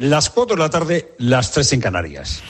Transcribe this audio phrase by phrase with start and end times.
[0.00, 2.42] Las 4 de la tarde, las 3 en Canarias.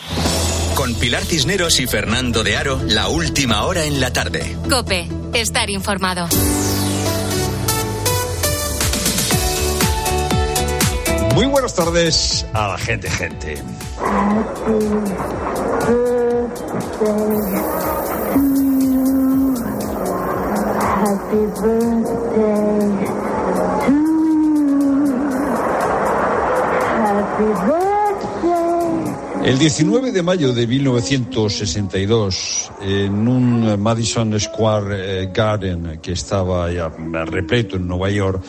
[0.77, 4.57] Con Pilar Cisneros y Fernando de Aro, la última hora en la tarde.
[4.71, 6.29] Cope, estar informado.
[11.35, 13.61] Muy buenas tardes a la gente, gente.
[21.03, 23.10] Happy birthday to
[29.45, 36.91] El 19 de mayo de 1962, en un Madison Square eh, Garden que estaba ya
[37.25, 38.43] repleto en Nueva York,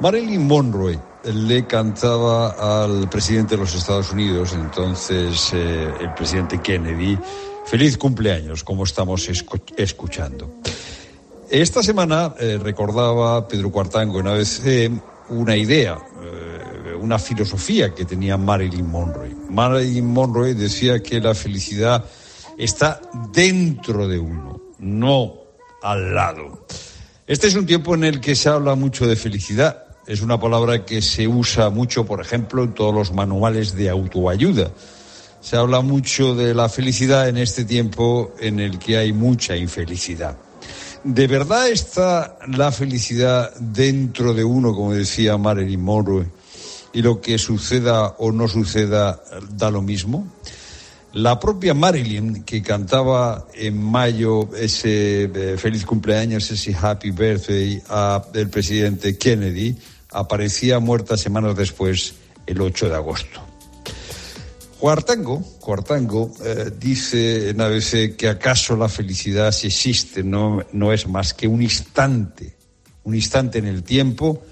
[0.00, 7.18] Marilyn Monroe le cantaba al presidente de los Estados Unidos, entonces eh, el presidente Kennedy,
[7.64, 9.28] feliz cumpleaños, como estamos
[9.76, 10.60] escuchando.
[11.50, 14.92] Esta semana eh, recordaba Pedro Cuartango en ABC
[15.28, 15.98] una idea,
[16.96, 19.36] una filosofía que tenía Marilyn Monroe.
[19.50, 22.04] Marilyn Monroe decía que la felicidad
[22.58, 23.00] está
[23.32, 25.34] dentro de uno, no
[25.82, 26.66] al lado.
[27.26, 30.84] Este es un tiempo en el que se habla mucho de felicidad es una palabra
[30.84, 34.70] que se usa mucho, por ejemplo, en todos los manuales de autoayuda.
[35.40, 40.36] Se habla mucho de la felicidad en este tiempo en el que hay mucha infelicidad.
[41.02, 46.26] ¿De verdad está la felicidad dentro de uno, como decía Marilyn Monroe,
[46.96, 50.26] y lo que suceda o no suceda da lo mismo?
[51.12, 58.24] La propia Marilyn, que cantaba en mayo ese eh, feliz cumpleaños, ese happy birthday a
[58.32, 59.76] el presidente Kennedy,
[60.10, 62.14] aparecía muerta semanas después,
[62.46, 63.42] el 8 de agosto.
[64.80, 71.06] Cuartango, Cuartango eh, dice en ABC que acaso la felicidad, si existe, no, no es
[71.06, 72.56] más que un instante,
[73.04, 74.42] un instante en el tiempo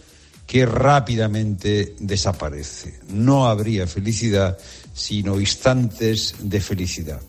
[0.46, 3.00] que rápidamente desaparece.
[3.08, 4.58] No habría felicidad
[4.94, 7.20] sino instantes de felicidad.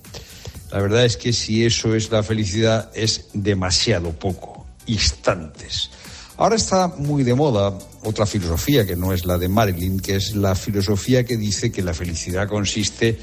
[0.71, 5.89] La verdad es que si eso es la felicidad es demasiado poco, instantes.
[6.37, 10.35] Ahora está muy de moda otra filosofía que no es la de Marilyn, que es
[10.35, 13.17] la filosofía que dice que la felicidad consiste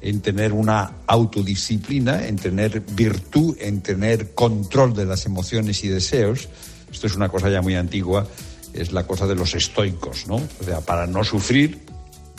[0.00, 6.48] en tener una autodisciplina, en tener virtud, en tener control de las emociones y deseos.
[6.92, 8.28] Esto es una cosa ya muy antigua,
[8.72, 10.36] es la cosa de los estoicos, ¿no?
[10.36, 11.86] O sea, para no sufrir,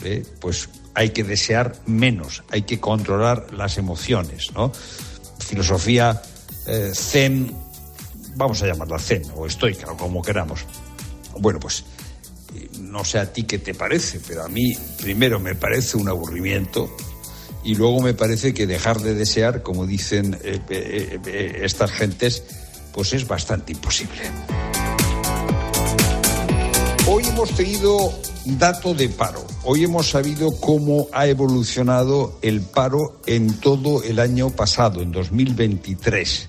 [0.04, 0.26] ¿eh?
[0.40, 4.72] pues hay que desear menos, hay que controlar las emociones, ¿no?
[5.40, 6.22] Filosofía
[6.68, 7.54] eh, zen
[8.36, 10.66] vamos a llamarla zen o estoica o como queramos.
[11.40, 11.84] Bueno, pues
[12.80, 16.90] no sé a ti qué te parece, pero a mí primero me parece un aburrimiento
[17.64, 22.44] y luego me parece que dejar de desear, como dicen eh, eh, eh, estas gentes,
[22.94, 24.22] pues es bastante imposible.
[27.12, 28.14] Hoy hemos tenido
[28.46, 29.44] dato de paro.
[29.64, 36.48] Hoy hemos sabido cómo ha evolucionado el paro en todo el año pasado, en 2023.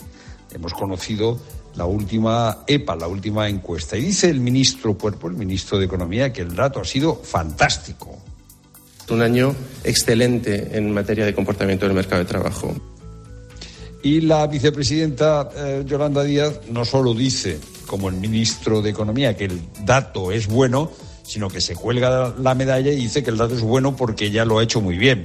[0.53, 1.41] Hemos conocido
[1.77, 3.97] la última EPA, la última encuesta.
[3.97, 8.19] Y dice el ministro Cuerpo, el ministro de Economía, que el dato ha sido fantástico.
[9.09, 12.75] Un año excelente en materia de comportamiento del mercado de trabajo.
[14.03, 19.45] Y la vicepresidenta eh, Yolanda Díaz no solo dice, como el ministro de Economía, que
[19.45, 20.91] el dato es bueno,
[21.23, 24.45] sino que se cuelga la medalla y dice que el dato es bueno porque ya
[24.45, 25.25] lo ha hecho muy bien.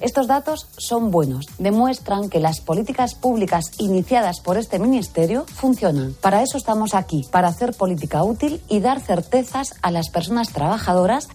[0.00, 6.14] Estos datos son buenos, demuestran que las políticas públicas iniciadas por este Ministerio funcionan.
[6.20, 11.26] Para eso estamos aquí, para hacer política útil y dar certezas a las personas trabajadoras.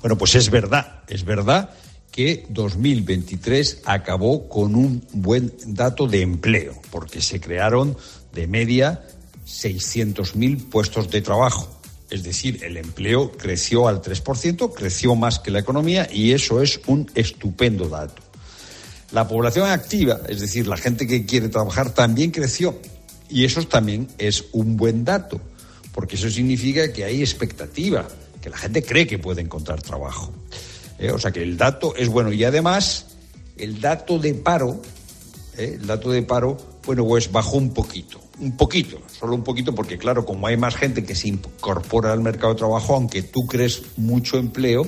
[0.00, 1.70] Bueno, pues es verdad, es verdad
[2.14, 7.96] que 2023 acabó con un buen dato de empleo, porque se crearon
[8.32, 9.02] de media
[9.48, 11.68] 600.000 puestos de trabajo.
[12.10, 16.80] Es decir, el empleo creció al 3%, creció más que la economía y eso es
[16.86, 18.22] un estupendo dato.
[19.10, 22.78] La población activa, es decir, la gente que quiere trabajar, también creció
[23.28, 25.40] y eso también es un buen dato,
[25.90, 28.06] porque eso significa que hay expectativa,
[28.40, 30.32] que la gente cree que puede encontrar trabajo.
[30.98, 33.06] Eh, o sea que el dato es bueno y además
[33.56, 34.80] el dato de paro,
[35.56, 39.74] eh, el dato de paro, bueno, pues bajó un poquito un poquito, solo un poquito,
[39.74, 43.46] porque claro, como hay más gente que se incorpora al mercado de trabajo, aunque tú
[43.46, 44.86] crees mucho empleo,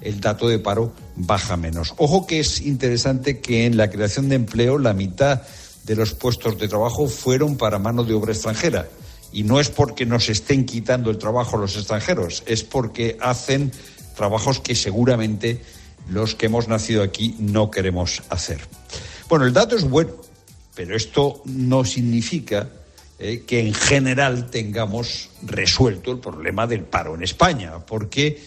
[0.00, 1.94] el dato de paro baja menos.
[1.96, 5.42] Ojo que es interesante que en la creación de empleo la mitad
[5.84, 8.88] de los puestos de trabajo fueron para mano de obra extranjera.
[9.32, 13.72] Y no es porque nos estén quitando el trabajo los extranjeros, es porque hacen
[14.18, 15.62] trabajos que seguramente
[16.10, 18.60] los que hemos nacido aquí no queremos hacer.
[19.28, 20.12] Bueno, el dato es bueno,
[20.74, 22.68] pero esto no significa
[23.18, 28.42] eh, que en general tengamos resuelto el problema del paro en España, porque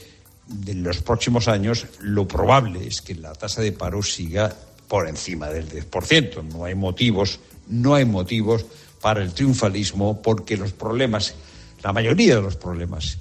[0.47, 4.53] de los próximos años lo probable es que la tasa de paro siga
[4.87, 6.43] por encima del 10%.
[6.43, 8.65] No hay motivos, no hay motivos
[8.99, 11.33] para el triunfalismo porque los problemas,
[11.81, 13.17] la mayoría de los problemas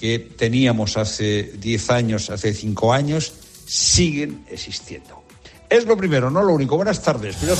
[0.00, 3.34] que teníamos hace 10 años, hace 5 años,
[3.66, 5.19] siguen existiendo.
[5.70, 6.74] Es lo primero, no lo único.
[6.74, 7.56] Buenas tardes, Pilar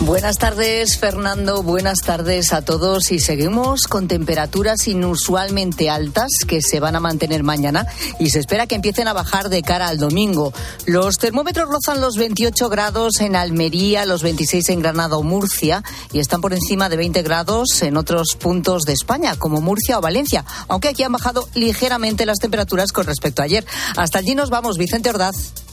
[0.00, 1.62] Buenas tardes, Fernando.
[1.62, 3.12] Buenas tardes a todos.
[3.12, 7.86] Y seguimos con temperaturas inusualmente altas que se van a mantener mañana
[8.18, 10.52] y se espera que empiecen a bajar de cara al domingo.
[10.86, 16.18] Los termómetros rozan los 28 grados en Almería, los 26 en Granada o Murcia y
[16.18, 20.44] están por encima de 20 grados en otros puntos de España, como Murcia o Valencia,
[20.66, 23.64] aunque aquí han bajado ligeramente las temperaturas con respecto a ayer.
[23.96, 25.65] Hasta allí nos vamos, Vicente Ordaz.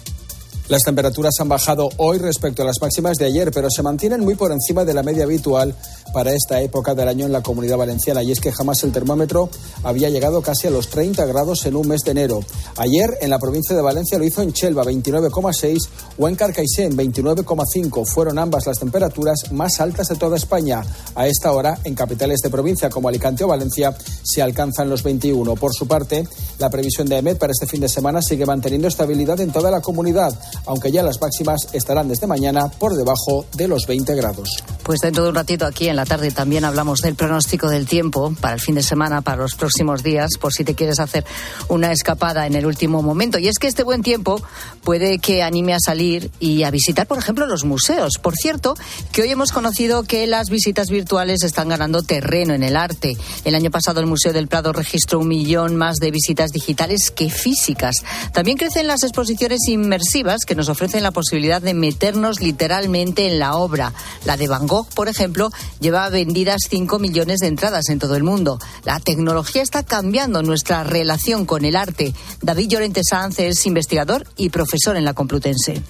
[0.70, 4.36] Las temperaturas han bajado hoy respecto a las máximas de ayer, pero se mantienen muy
[4.36, 5.76] por encima de la media habitual
[6.14, 8.24] para esta época del año en la comunidad valenciana.
[8.24, 9.50] Y es que jamás el termómetro
[9.84, 12.40] había llegado casi a los 30 grados en un mes de enero.
[12.78, 15.78] Ayer en la provincia de Valencia lo hizo en Chelva, 29,6,
[16.18, 18.06] o en Carcaixent, 29,5.
[18.06, 20.82] Fueron ambas las temperaturas más altas de toda España.
[21.16, 23.94] A esta hora, en capitales de provincia como Alicante o Valencia,
[24.24, 25.56] se alcanzan los 21.
[25.56, 26.26] Por su parte,
[26.58, 29.82] la previsión de EMET para este fin de semana sigue manteniendo estabilidad en toda la
[29.82, 30.34] comunidad
[30.66, 34.64] aunque ya las máximas estarán desde mañana por debajo de los 20 grados.
[34.84, 38.34] Pues dentro de un ratito aquí en la tarde también hablamos del pronóstico del tiempo
[38.42, 41.26] para el fin de semana, para los próximos días, por si te quieres hacer
[41.70, 43.40] una escapada en el último momento.
[43.40, 44.42] Y es que este buen tiempo
[44.84, 48.18] puede que anime a salir y a visitar, por ejemplo, los museos.
[48.22, 48.76] Por cierto,
[49.12, 53.18] que hoy hemos conocido que las visitas virtuales están ganando terreno en el arte.
[53.46, 57.30] El año pasado el Museo del Prado registró un millón más de visitas digitales que
[57.30, 57.96] físicas.
[58.34, 63.56] También crecen las exposiciones inmersivas que nos ofrecen la posibilidad de meternos literalmente en la
[63.56, 63.94] obra.
[64.26, 65.50] La de Van Gogh, por ejemplo,
[65.80, 68.60] lleva vendidas 5 millones de entradas en todo el mundo.
[68.84, 72.14] La tecnología está cambiando nuestra relación con el arte.
[72.42, 75.82] David Llorente Sanz es investigador y profesor en la Complutense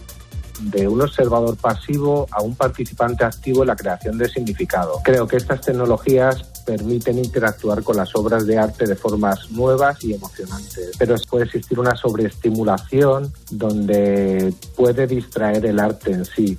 [0.61, 5.01] de un observador pasivo a un participante activo en la creación de significado.
[5.03, 10.13] Creo que estas tecnologías permiten interactuar con las obras de arte de formas nuevas y
[10.13, 10.91] emocionantes.
[10.97, 16.57] Pero puede existir una sobreestimulación donde puede distraer el arte en sí.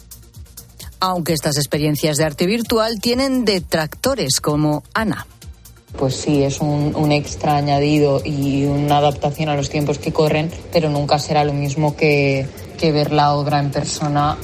[1.00, 5.26] Aunque estas experiencias de arte virtual tienen detractores como Ana
[5.98, 10.50] pues sí, es un, un, extra añadido y una adaptación a los tiempos que corren,
[10.72, 12.48] pero nunca será lo mismo que,
[12.78, 14.36] que ver la obra en persona.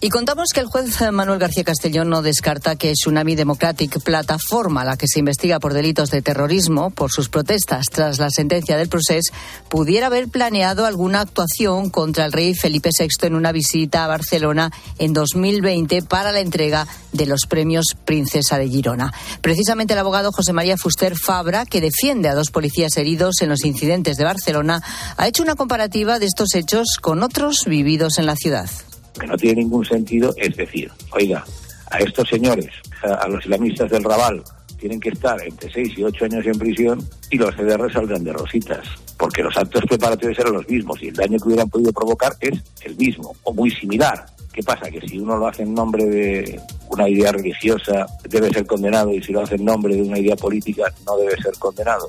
[0.00, 4.84] Y contamos que el juez Manuel García Castellón no descarta que Tsunami Democratic, plataforma a
[4.84, 8.88] la que se investiga por delitos de terrorismo por sus protestas tras la sentencia del
[8.88, 9.32] proceso,
[9.68, 14.70] pudiera haber planeado alguna actuación contra el rey Felipe VI en una visita a Barcelona
[15.00, 19.12] en 2020 para la entrega de los premios Princesa de Girona.
[19.40, 23.64] Precisamente el abogado José María Fuster Fabra, que defiende a dos policías heridos en los
[23.64, 24.80] incidentes de Barcelona,
[25.16, 28.70] ha hecho una comparativa de estos hechos con otros vividos en la ciudad
[29.18, 31.44] que no tiene ningún sentido es decir, oiga,
[31.90, 32.70] a estos señores,
[33.02, 34.42] a, los islamistas del Raval,
[34.78, 38.32] tienen que estar entre 6 y 8 años en prisión y los CDR saldrán de
[38.32, 38.86] rositas,
[39.16, 42.62] porque los actos preparatorios eran los mismos y el daño que hubieran podido provocar es
[42.82, 44.26] el mismo o muy similar.
[44.52, 44.90] ¿Qué pasa?
[44.90, 46.60] Que si uno lo hace en nombre de
[46.90, 50.36] una idea religiosa debe ser condenado y si lo hace en nombre de una idea
[50.36, 52.08] política no debe ser condenado.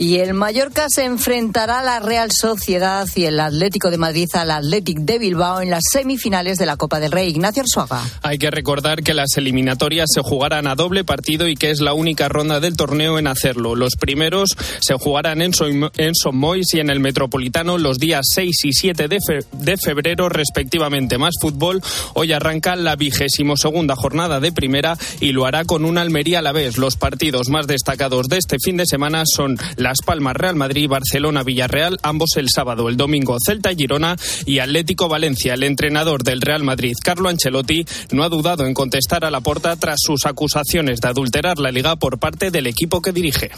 [0.00, 4.52] Y el Mallorca se enfrentará a la Real Sociedad y el Atlético de Madrid al
[4.52, 7.28] Athletic de Bilbao en las semifinales de la Copa del Rey.
[7.28, 8.04] Ignacio Arzuaga.
[8.22, 11.94] Hay que recordar que las eliminatorias se jugarán a doble partido y que es la
[11.94, 13.74] única ronda del torneo en hacerlo.
[13.74, 18.72] Los primeros se jugarán en, Son Mois y en el Metropolitano los días 6 y
[18.72, 21.18] 7 de, febrero respectivamente.
[21.18, 21.82] Más fútbol.
[22.14, 26.42] Hoy arranca la vigésimo segunda jornada de primera y lo hará con una Almería a
[26.42, 26.78] la vez.
[26.78, 30.86] Los partidos más destacados de este fin de semana son la las Palmas, Real Madrid,
[30.86, 35.54] Barcelona, Villarreal, ambos el sábado, el domingo Celta, Girona y Atlético Valencia.
[35.54, 39.76] El entrenador del Real Madrid, Carlo Ancelotti, no ha dudado en contestar a la porta
[39.76, 43.50] tras sus acusaciones de adulterar la liga por parte del equipo que dirige.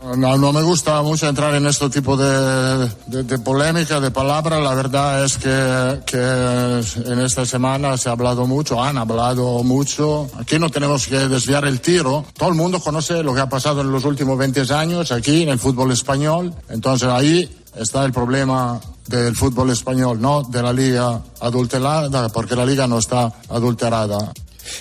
[0.00, 4.62] No, no me gusta mucho entrar en este tipo de, de, polémica, de palabras.
[4.62, 10.30] La verdad es que, que, en esta semana se ha hablado mucho, han hablado mucho.
[10.38, 12.24] Aquí no tenemos que desviar el tiro.
[12.36, 15.48] Todo el mundo conoce lo que ha pasado en los últimos 20 años aquí en
[15.48, 16.54] el fútbol español.
[16.68, 22.64] Entonces ahí está el problema del fútbol español, no de la liga adulterada, porque la
[22.64, 24.32] liga no está adulterada.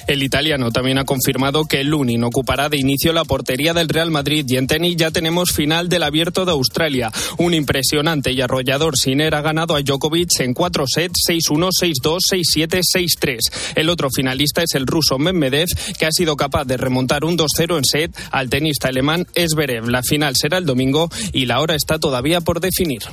[0.08, 4.46] El italiano también ha confirmado que Lunin ocupará de inicio la portería del Real Madrid
[4.48, 7.12] y en tenis ya tenemos final del Abierto de Australia.
[7.38, 11.70] Un impresionante y arrollador Sinner ha ganado a Djokovic en cuatro sets 6-1,
[12.04, 13.38] 6-2, 6-7, 6-3.
[13.76, 15.68] El otro finalista es el ruso Medvedev,
[15.98, 19.88] que ha sido capaz de remontar un 2-0 en set al tenista alemán Esberev.
[19.90, 23.04] La final será el domingo y la hora está todavía por definir.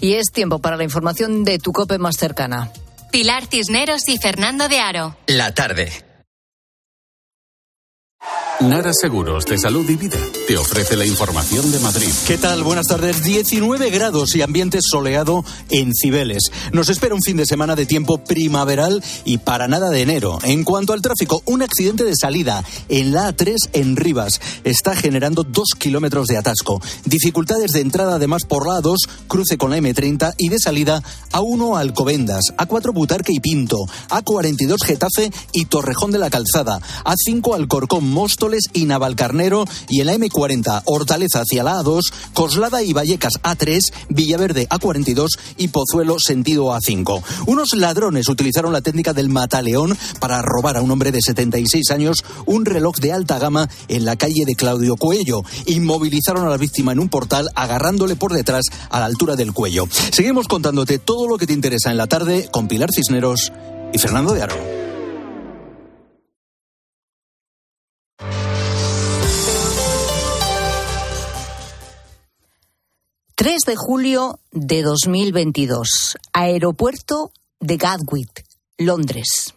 [0.00, 2.70] Y es tiempo para la información de tu cope más cercana.
[3.12, 5.16] Pilar Cisneros y Fernando de Aro.
[5.26, 6.09] La tarde.
[8.60, 12.10] Nara Seguros de Salud y Vida te ofrece la información de Madrid.
[12.26, 12.62] ¿Qué tal?
[12.62, 13.24] Buenas tardes.
[13.24, 16.52] 19 grados y ambiente soleado en Cibeles.
[16.70, 20.38] Nos espera un fin de semana de tiempo primaveral y para nada de enero.
[20.42, 25.42] En cuanto al tráfico, un accidente de salida en la A3 en Rivas está generando
[25.42, 26.82] dos kilómetros de atasco.
[27.06, 31.02] Dificultades de entrada además por la A2, cruce con la M30 y de salida
[31.32, 33.78] A1 Alcobendas, A4 Butarque y Pinto,
[34.10, 38.06] A42 Getafe y Torrejón de la Calzada, A5 Alcorcón
[38.50, 42.00] Móstoles y Navalcarnero y en la M40 Hortaleza hacia la A2,
[42.34, 47.22] Coslada y Vallecas A3, Villaverde A42 y Pozuelo sentido A5.
[47.46, 52.24] Unos ladrones utilizaron la técnica del mataleón para robar a un hombre de 76 años
[52.44, 55.42] un reloj de alta gama en la calle de Claudio Cuello.
[55.66, 59.86] Inmovilizaron a la víctima en un portal agarrándole por detrás a la altura del cuello.
[60.10, 63.52] Seguimos contándote todo lo que te interesa en la tarde con Pilar Cisneros
[63.92, 64.89] y Fernando de Aro.
[73.40, 78.44] 3 de julio de 2022, aeropuerto de Gatwick,
[78.76, 79.54] Londres.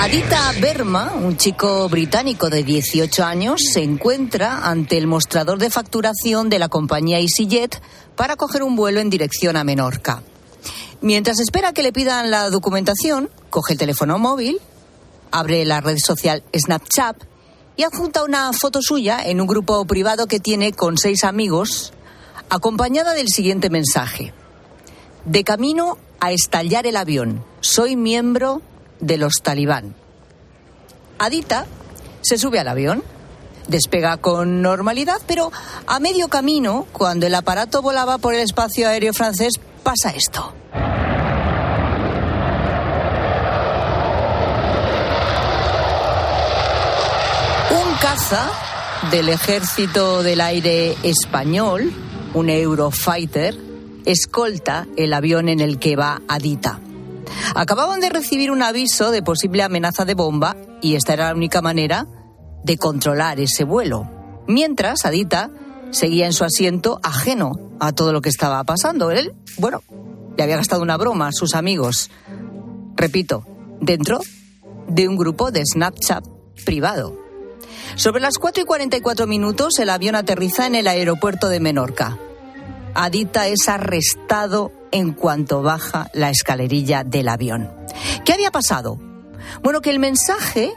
[0.00, 6.48] Adita Berma, un chico británico de 18 años, se encuentra ante el mostrador de facturación
[6.48, 7.78] de la compañía EasyJet
[8.16, 10.22] para coger un vuelo en dirección a Menorca.
[11.02, 14.62] Mientras espera que le pidan la documentación, coge el teléfono móvil,
[15.30, 17.31] abre la red social Snapchat
[17.76, 21.92] y adjunta una foto suya en un grupo privado que tiene con seis amigos,
[22.50, 24.32] acompañada del siguiente mensaje.
[25.24, 27.44] De camino a estallar el avión.
[27.60, 28.62] Soy miembro
[29.00, 29.94] de los talibán.
[31.18, 31.66] Adita
[32.20, 33.02] se sube al avión,
[33.68, 35.50] despega con normalidad, pero
[35.86, 40.52] a medio camino, cuando el aparato volaba por el espacio aéreo francés, pasa esto.
[49.10, 51.92] Del ejército del aire español,
[52.32, 53.54] un Eurofighter,
[54.06, 56.80] escolta el avión en el que va Adita.
[57.54, 61.60] Acababan de recibir un aviso de posible amenaza de bomba y esta era la única
[61.60, 62.06] manera
[62.64, 64.08] de controlar ese vuelo.
[64.46, 65.50] Mientras Adita
[65.90, 69.10] seguía en su asiento ajeno a todo lo que estaba pasando.
[69.10, 69.82] Él, bueno,
[70.38, 72.10] le había gastado una broma a sus amigos.
[72.96, 73.44] Repito,
[73.80, 74.20] dentro
[74.88, 76.26] de un grupo de Snapchat
[76.64, 77.21] privado.
[77.96, 82.18] Sobre las 4 y 44 minutos, el avión aterriza en el aeropuerto de Menorca.
[82.94, 87.70] Adita es arrestado en cuanto baja la escalerilla del avión.
[88.24, 88.98] ¿Qué había pasado?
[89.62, 90.72] Bueno, que el mensaje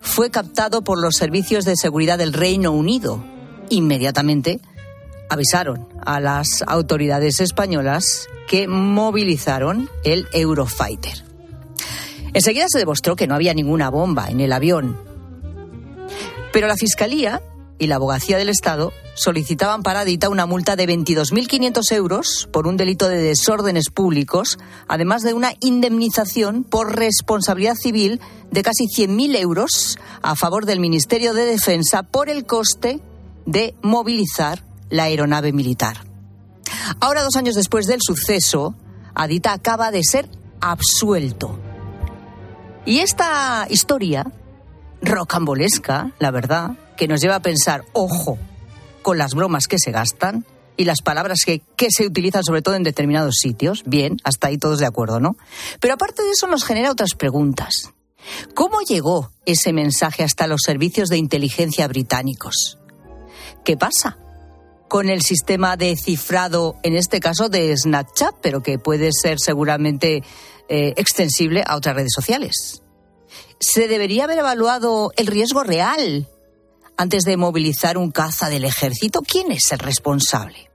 [0.00, 3.22] fue captado por los servicios de seguridad del Reino Unido.
[3.68, 4.60] Inmediatamente
[5.28, 11.24] avisaron a las autoridades españolas que movilizaron el Eurofighter.
[12.32, 15.13] Enseguida se demostró que no había ninguna bomba en el avión
[16.54, 17.42] pero la Fiscalía
[17.80, 22.76] y la Abogacía del Estado solicitaban para Adita una multa de 22.500 euros por un
[22.76, 24.56] delito de desórdenes públicos,
[24.86, 28.20] además de una indemnización por responsabilidad civil
[28.52, 33.00] de casi 100.000 euros a favor del Ministerio de Defensa por el coste
[33.46, 36.06] de movilizar la aeronave militar.
[37.00, 38.76] Ahora, dos años después del suceso,
[39.12, 40.28] Adita acaba de ser
[40.60, 41.58] absuelto.
[42.86, 44.30] Y esta historia
[45.04, 48.38] rocambolesca, la verdad, que nos lleva a pensar, ojo,
[49.02, 50.44] con las bromas que se gastan
[50.76, 53.82] y las palabras que, que, se utilizan sobre todo en determinados sitios.
[53.86, 55.36] Bien, hasta ahí todos de acuerdo, ¿no?
[55.80, 57.92] Pero aparte de eso nos genera otras preguntas.
[58.54, 62.78] ¿Cómo llegó ese mensaje hasta los servicios de inteligencia británicos?
[63.64, 64.18] ¿Qué pasa
[64.88, 70.22] con el sistema de cifrado, en este caso de Snapchat, pero que puede ser seguramente
[70.68, 72.83] eh, extensible a otras redes sociales?
[73.60, 76.28] Se debería haber evaluado el riesgo real
[76.96, 79.22] antes de movilizar un caza del ejército.
[79.22, 80.70] ¿Quién es el responsable?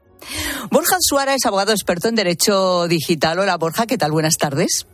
[0.72, 3.40] Borja Suara es abogado experto en Derecho Digital.
[3.40, 4.12] Hola Borja, ¿qué tal?
[4.12, 4.86] Buenas tardes.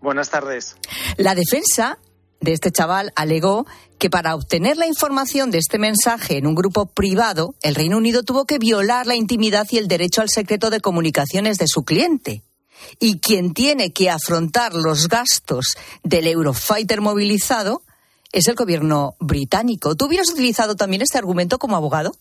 [0.00, 0.76] Buenas tardes.
[1.16, 1.98] La defensa
[2.40, 3.66] de este chaval alegó
[3.98, 8.22] que para obtener la información de este mensaje en un grupo privado, el Reino Unido
[8.22, 12.44] tuvo que violar la intimidad y el derecho al secreto de comunicaciones de su cliente.
[12.98, 17.82] Y quien tiene que afrontar los gastos del Eurofighter movilizado
[18.32, 19.94] es el gobierno británico.
[19.94, 22.14] ¿Tú hubieras utilizado también este argumento como abogado?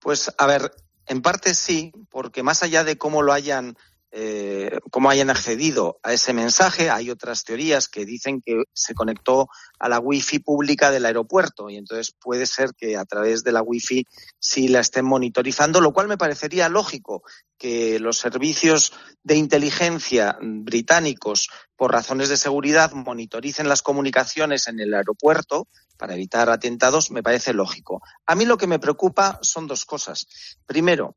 [0.00, 0.72] Pues, a ver,
[1.06, 3.76] en parte sí, porque más allá de cómo lo hayan
[4.12, 6.90] eh, cómo hayan accedido a ese mensaje.
[6.90, 9.48] Hay otras teorías que dicen que se conectó
[9.78, 13.62] a la wifi pública del aeropuerto y entonces puede ser que a través de la
[13.62, 14.04] wifi
[14.38, 17.22] sí la estén monitorizando, lo cual me parecería lógico
[17.56, 24.92] que los servicios de inteligencia británicos, por razones de seguridad, monitoricen las comunicaciones en el
[24.94, 28.02] aeropuerto para evitar atentados, me parece lógico.
[28.26, 30.26] A mí lo que me preocupa son dos cosas.
[30.66, 31.16] Primero,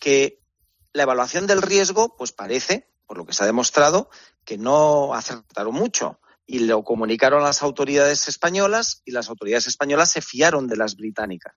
[0.00, 0.40] que
[0.94, 4.08] la evaluación del riesgo, pues parece, por lo que se ha demostrado,
[4.44, 10.12] que no acertaron mucho y lo comunicaron a las autoridades españolas y las autoridades españolas
[10.12, 11.54] se fiaron de las británicas.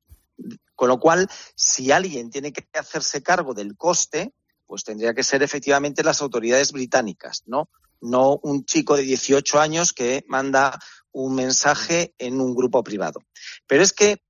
[0.75, 4.33] Con lo cual, si alguien tiene que hacerse cargo del coste,
[4.65, 7.69] pues tendría que ser efectivamente las autoridades británicas, ¿no?
[8.01, 10.79] No un chico de 18 años que manda
[11.11, 13.21] un mensaje en un grupo privado.
[13.67, 14.21] Pero es que,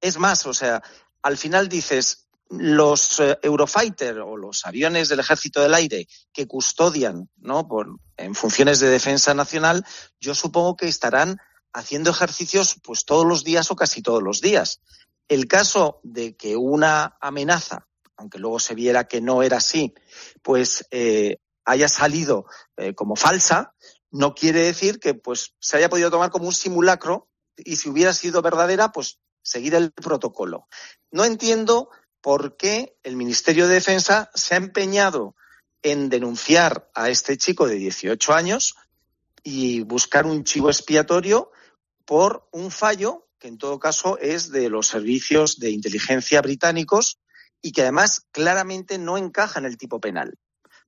[0.00, 0.82] es más, o sea,
[1.22, 7.30] al final dices, los eh, Eurofighter o los aviones del Ejército del Aire que custodian
[7.36, 7.66] ¿no?
[7.66, 9.84] Por, en funciones de defensa nacional,
[10.20, 11.38] yo supongo que estarán
[11.72, 14.80] haciendo ejercicios pues todos los días o casi todos los días.
[15.28, 19.94] El caso de que una amenaza, aunque luego se viera que no era así,
[20.42, 23.74] pues eh, haya salido eh, como falsa,
[24.10, 28.12] no quiere decir que pues se haya podido tomar como un simulacro y si hubiera
[28.12, 30.66] sido verdadera, pues seguir el protocolo.
[31.12, 31.90] No entiendo
[32.20, 35.34] por qué el Ministerio de Defensa se ha empeñado
[35.82, 38.74] en denunciar a este chico de 18 años
[39.42, 41.50] y buscar un chivo expiatorio
[42.04, 47.18] por un fallo que en todo caso es de los servicios de inteligencia británicos
[47.62, 50.38] y que además claramente no encaja en el tipo penal.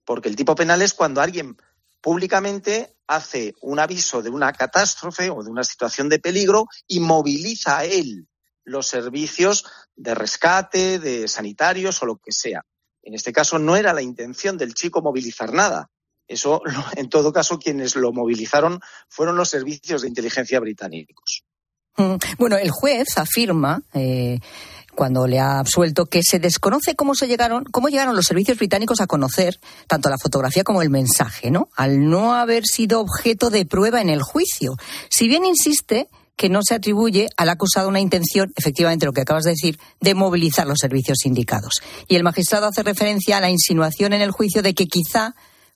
[0.05, 1.57] Porque el tipo penal es cuando alguien
[2.03, 7.79] públicamente hace un aviso de una catástrofe o de una situación de peligro y moviliza
[7.79, 8.29] a él
[8.64, 9.66] los servicios
[9.97, 12.64] de rescate, de sanitarios o lo que sea.
[13.02, 15.90] En este caso no era la intención del chico movilizar nada.
[16.28, 16.62] Eso,
[16.97, 21.42] en todo caso, quienes lo movilizaron fueron los servicios de inteligencia británicos.
[21.97, 24.38] Mm, bueno, el juez afirma, eh,
[24.95, 29.01] cuando le ha absuelto, que se desconoce cómo se llegaron, cómo llegaron los servicios británicos
[29.01, 31.68] a conocer tanto la fotografía como el mensaje, ¿no?
[31.77, 34.77] Al no haber sido objeto de prueba en el juicio.
[35.11, 39.45] Si bien insiste que no se atribuye al acusado una intención, efectivamente lo que acabas
[39.45, 41.75] de decir, de movilizar los servicios indicados.
[42.09, 45.35] Y el magistrado hace referencia a la insinuación en el juicio de que quizá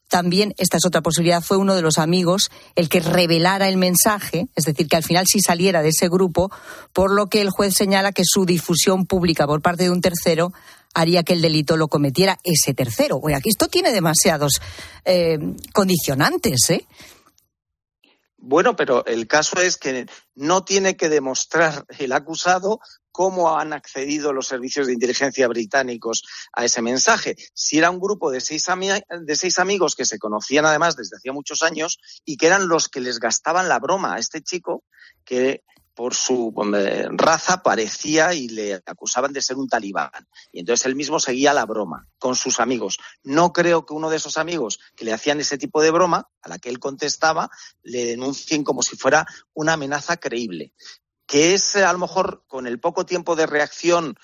[0.09, 4.47] también, esta es otra posibilidad, fue uno de los amigos el que revelara el mensaje,
[4.55, 6.51] es decir, que al final sí saliera de ese grupo,
[6.93, 10.53] por lo que el juez señala que su difusión pública por parte de un tercero
[10.95, 13.19] haría que el delito lo cometiera ese tercero.
[13.23, 14.61] Oye, aquí esto tiene demasiados
[15.05, 15.39] eh,
[15.75, 16.87] condicionantes, ¿eh?
[18.49, 20.07] Bueno, pero el caso es que
[20.37, 22.79] no tiene que demostrar el acusado
[23.11, 27.35] cómo han accedido los servicios de inteligencia británicos a ese mensaje.
[27.55, 31.99] Si era un grupo de seis, amigos que se conocían además desde hacía muchos años
[32.25, 34.85] y que eran los que les gastaban la broma a este chico,
[35.25, 35.65] que
[35.97, 36.53] por su
[37.13, 40.29] raza parecía y le acusaban de ser un talibán.
[40.53, 42.99] Y entonces él mismo seguía la broma con sus amigos.
[43.25, 46.51] No creo que uno de esos amigos que le hacían ese tipo de broma, a
[46.51, 47.51] la que él contestaba,
[47.83, 50.75] le denuncien como si fuera una amenaza creíble.
[51.27, 54.17] Que es, a lo mejor, con el poco tiempo de reacción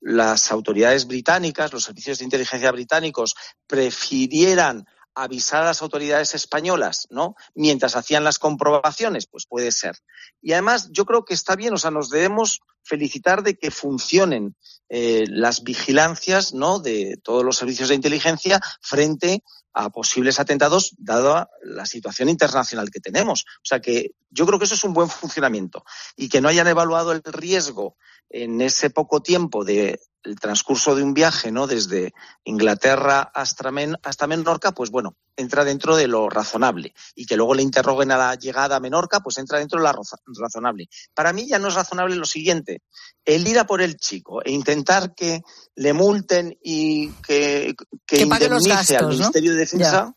[0.00, 3.34] las autoridades británicas, los servicios de inteligencia británicos,
[3.66, 7.34] prefirieran avisar a las autoridades españolas, ¿no?
[7.54, 9.96] Mientras hacían las comprobaciones, pues puede ser.
[10.40, 14.56] Y además yo creo que está bien, o sea, nos debemos felicitar de que funcionen
[14.88, 16.78] eh, las vigilancias, ¿no?
[16.78, 19.42] De todos los servicios de inteligencia frente
[19.74, 23.44] a posibles atentados, dada la situación internacional que tenemos.
[23.56, 25.84] O sea que yo creo que eso es un buen funcionamiento
[26.16, 27.96] y que no hayan evaluado el riesgo
[28.28, 31.66] en ese poco tiempo de el transcurso de un viaje, ¿no?
[31.66, 32.12] Desde
[32.44, 33.70] Inglaterra hasta,
[34.02, 36.94] hasta Menorca, pues bueno, entra dentro de lo razonable.
[37.14, 40.02] Y que luego le interroguen a la llegada a Menorca, pues entra dentro de lo
[40.40, 40.88] razonable.
[41.14, 42.82] Para mí ya no es razonable lo siguiente,
[43.24, 45.42] el ir a por el chico e intentar que
[45.74, 47.74] le multen y que,
[48.06, 50.14] que, indemnice al Ministerio de Defensa.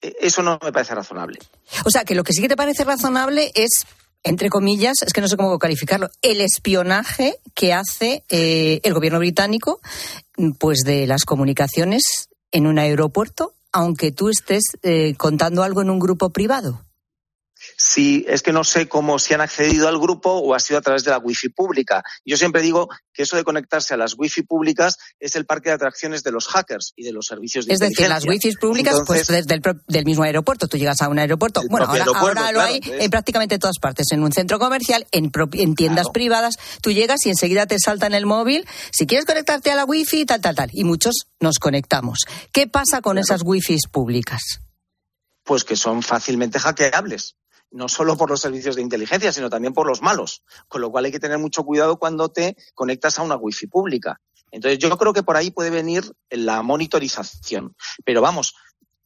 [0.00, 1.38] E, eso no me parece razonable.
[1.84, 3.86] O sea, que lo que sí que te parece razonable es
[4.26, 9.20] entre comillas, es que no sé cómo calificarlo, el espionaje que hace eh, el gobierno
[9.20, 9.80] británico
[10.58, 16.00] pues de las comunicaciones en un aeropuerto, aunque tú estés eh, contando algo en un
[16.00, 16.80] grupo privado.
[17.76, 20.82] Si es que no sé cómo si han accedido al grupo o ha sido a
[20.82, 22.02] través de la wifi pública.
[22.24, 25.74] Yo siempre digo que eso de conectarse a las wifi públicas es el parque de
[25.76, 29.26] atracciones de los hackers y de los servicios de Es decir, las wifi públicas, pues
[29.26, 30.68] desde el, del mismo aeropuerto.
[30.68, 31.62] Tú llegas a un aeropuerto.
[31.68, 34.06] Bueno, ahora, aeropuerto, ahora lo claro, hay es- en prácticamente todas partes.
[34.12, 36.56] En un centro comercial, en tiendas privadas.
[36.82, 38.66] Tú llegas y enseguida te salta en el móvil.
[38.92, 40.70] Si quieres conectarte a la wifi, tal, tal, tal.
[40.72, 42.20] Y muchos nos conectamos.
[42.52, 44.60] ¿Qué pasa con esas wifi públicas?
[45.44, 47.36] pues que son fácilmente hackeables.
[47.70, 50.42] No solo por los servicios de inteligencia, sino también por los malos.
[50.68, 54.20] Con lo cual hay que tener mucho cuidado cuando te conectas a una wifi pública.
[54.50, 57.76] Entonces yo creo que por ahí puede venir la monitorización.
[58.04, 58.54] Pero vamos,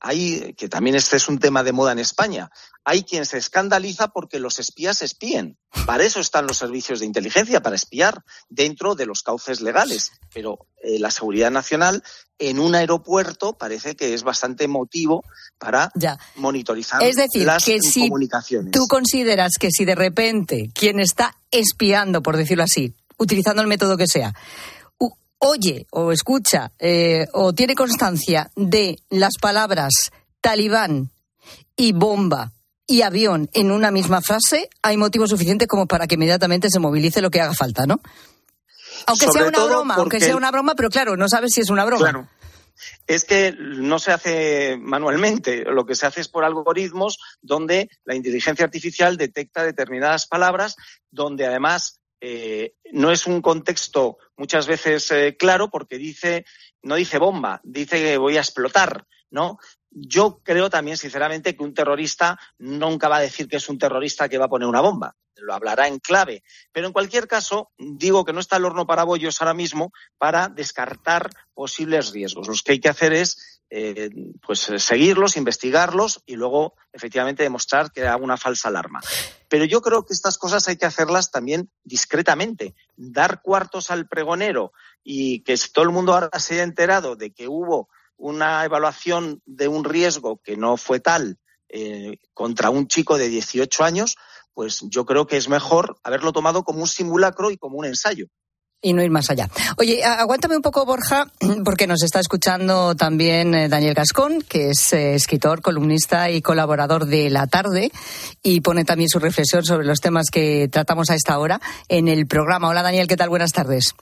[0.01, 2.51] hay, que también este es un tema de moda en España,
[2.85, 5.59] hay quien se escandaliza porque los espías espíen.
[5.87, 10.13] Para eso están los servicios de inteligencia, para espiar dentro de los cauces legales.
[10.33, 12.03] Pero eh, la seguridad nacional
[12.39, 15.23] en un aeropuerto parece que es bastante motivo
[15.59, 15.93] para
[16.37, 18.73] monitorizar Es decir, las que si comunicaciones.
[18.73, 23.99] tú consideras que si de repente quien está espiando, por decirlo así, utilizando el método
[23.99, 24.35] que sea,
[25.41, 29.93] oye o escucha eh, o tiene constancia de las palabras
[30.41, 31.11] talibán
[31.77, 32.53] y bomba
[32.87, 37.21] y avión en una misma frase, hay motivo suficiente como para que inmediatamente se movilice
[37.21, 38.01] lo que haga falta, ¿no?
[39.07, 41.71] Aunque Sobre sea una broma, aunque sea una broma, pero claro, no sabes si es
[41.71, 42.03] una broma.
[42.03, 42.29] Claro.
[43.07, 48.15] Es que no se hace manualmente, lo que se hace es por algoritmos donde la
[48.15, 50.77] inteligencia artificial detecta determinadas palabras,
[51.11, 56.45] donde además eh, no es un contexto muchas veces eh, claro porque dice,
[56.83, 59.59] no dice bomba, dice que voy a explotar, ¿no?
[59.91, 64.29] Yo creo también, sinceramente, que un terrorista nunca va a decir que es un terrorista
[64.29, 65.17] que va a poner una bomba.
[65.35, 66.45] Lo hablará en clave.
[66.71, 70.49] Pero en cualquier caso, digo que no está el horno para bollos ahora mismo para
[70.49, 72.47] descartar posibles riesgos.
[72.47, 74.11] Lo que hay que hacer es eh,
[74.45, 79.01] pues eh, seguirlos, investigarlos y luego efectivamente demostrar que era una falsa alarma.
[79.49, 82.75] Pero yo creo que estas cosas hay que hacerlas también discretamente.
[82.97, 84.73] Dar cuartos al pregonero
[85.05, 89.69] y que todo el mundo ahora se haya enterado de que hubo una evaluación de
[89.69, 94.17] un riesgo que no fue tal eh, contra un chico de 18 años,
[94.53, 98.27] pues yo creo que es mejor haberlo tomado como un simulacro y como un ensayo.
[98.83, 99.49] Y no ir más allá.
[99.77, 101.27] Oye, aguántame un poco, Borja,
[101.65, 107.07] porque nos está escuchando también eh, Daniel Gascón, que es eh, escritor, columnista y colaborador
[107.07, 107.91] de La Tarde,
[108.43, 112.27] y pone también su reflexión sobre los temas que tratamos a esta hora en el
[112.27, 112.69] programa.
[112.69, 113.29] Hola, Daniel, ¿qué tal?
[113.29, 113.95] Buenas tardes.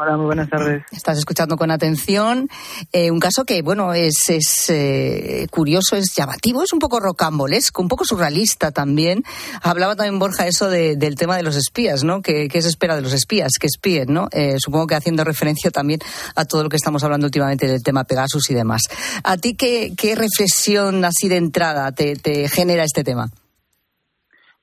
[0.00, 0.84] Hola, muy buenas tardes.
[0.92, 2.48] Estás escuchando con atención
[2.92, 7.82] eh, un caso que, bueno, es, es eh, curioso, es llamativo, es un poco rocambolesco,
[7.82, 9.24] un poco surrealista también.
[9.60, 12.22] Hablaba también Borja eso de- del tema de los espías, ¿no?
[12.22, 13.54] ¿Qué, qué se espera de los espías?
[13.60, 14.28] Que espíen, ¿no?
[14.30, 15.98] Eh, supongo que haciendo referencia también
[16.36, 18.82] a todo lo que estamos hablando últimamente del tema Pegasus y demás.
[19.24, 23.32] ¿A ti qué, qué reflexión así de entrada te, te genera este tema?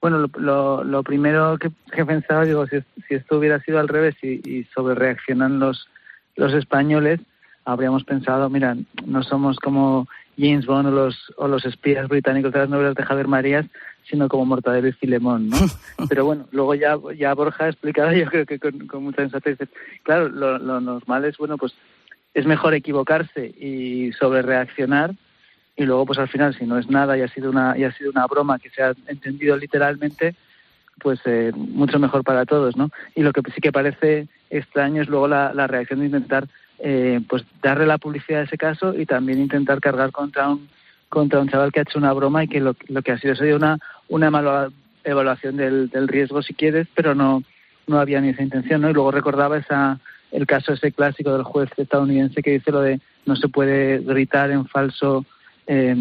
[0.06, 3.88] Bueno, lo, lo, lo primero que, que pensaba, digo, si, si esto hubiera sido al
[3.88, 5.88] revés y, y sobre reaccionan los,
[6.36, 7.22] los españoles,
[7.66, 12.60] habríamos pensado, mira, no somos como James Bond o los, o los espías británicos de
[12.60, 13.66] las novelas de Javier Marías,
[14.08, 15.58] sino como Mortadelo y Filemón, ¿no?
[16.08, 19.58] Pero bueno, luego ya, ya Borja ha explicado, yo creo que con, con mucha sensatez,
[20.04, 21.74] claro, lo, lo normal es, bueno, pues
[22.36, 25.16] es mejor equivocarse y sobre reaccionar
[25.76, 27.92] y luego pues al final si no es nada y ha sido una y ha
[27.92, 30.36] sido una broma que se ha entendido literalmente
[31.02, 35.10] pues eh, mucho mejor para todos no y lo que sí que parece extraño es
[35.10, 36.48] luego la, la reacción de intentar
[36.80, 40.68] eh, pues darle la publicidad a ese caso y también intentar cargar contra un
[41.10, 43.58] contra un chaval que ha hecho una broma y que lo, que ha sido sido
[43.58, 44.70] una una mala
[45.04, 47.44] evaluación del, del riesgo si quieres pero no
[47.88, 50.00] no había ni esa intención no y luego recordaba esa
[50.32, 54.52] el caso ese clásico del juez estadounidense que dice lo de no se puede gritar
[54.52, 55.26] en falso
[55.68, 55.96] eh,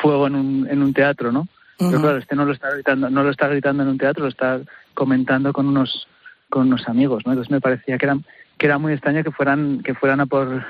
[0.00, 1.48] fuego en un, en un teatro, ¿no?
[1.78, 4.28] Pero claro, este no lo está gritando, no lo está gritando en un teatro, lo
[4.30, 4.60] está
[4.94, 6.06] comentando con unos
[6.50, 7.32] con unos amigos, ¿no?
[7.32, 8.16] Entonces me parecía que era
[8.58, 10.64] que era muy extraño que fueran que fueran a por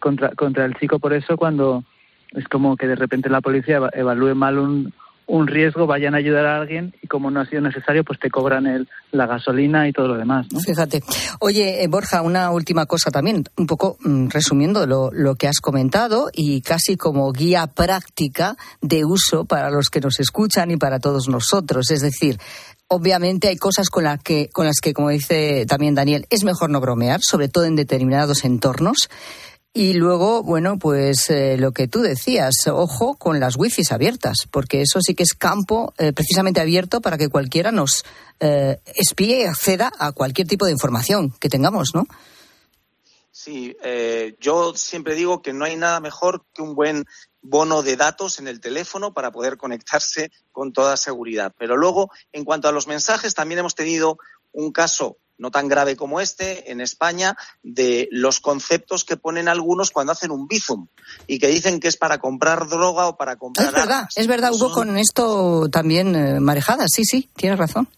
[0.00, 1.84] contra contra el chico por eso cuando
[2.32, 4.92] es como que de repente la policía eva- evalúe mal un
[5.28, 8.30] un riesgo, vayan a ayudar a alguien y como no ha sido necesario, pues te
[8.30, 10.58] cobran el, la gasolina y todo lo demás, ¿no?
[10.58, 11.02] Fíjate.
[11.38, 15.60] Oye, eh, Borja, una última cosa también, un poco mm, resumiendo lo, lo que has
[15.60, 20.98] comentado y casi como guía práctica de uso para los que nos escuchan y para
[20.98, 21.90] todos nosotros.
[21.90, 22.38] Es decir,
[22.88, 26.70] obviamente hay cosas con, la que, con las que, como dice también Daniel, es mejor
[26.70, 29.08] no bromear, sobre todo en determinados entornos.
[29.74, 34.80] Y luego, bueno, pues eh, lo que tú decías, ojo con las wifis abiertas, porque
[34.80, 38.02] eso sí que es campo eh, precisamente abierto para que cualquiera nos
[38.40, 42.06] eh, espíe y acceda a cualquier tipo de información que tengamos, ¿no?
[43.40, 47.06] Sí, eh, yo siempre digo que no hay nada mejor que un buen
[47.40, 51.54] bono de datos en el teléfono para poder conectarse con toda seguridad.
[51.56, 54.18] Pero luego, en cuanto a los mensajes, también hemos tenido
[54.50, 59.90] un caso no tan grave como este en España de los conceptos que ponen algunos
[59.90, 60.88] cuando hacen un bizum
[61.26, 64.16] y que dicen que es para comprar droga o para comprar Es verdad, armas.
[64.16, 67.88] es verdad, hubo con esto también eh, marejadas, sí, sí, tienes razón.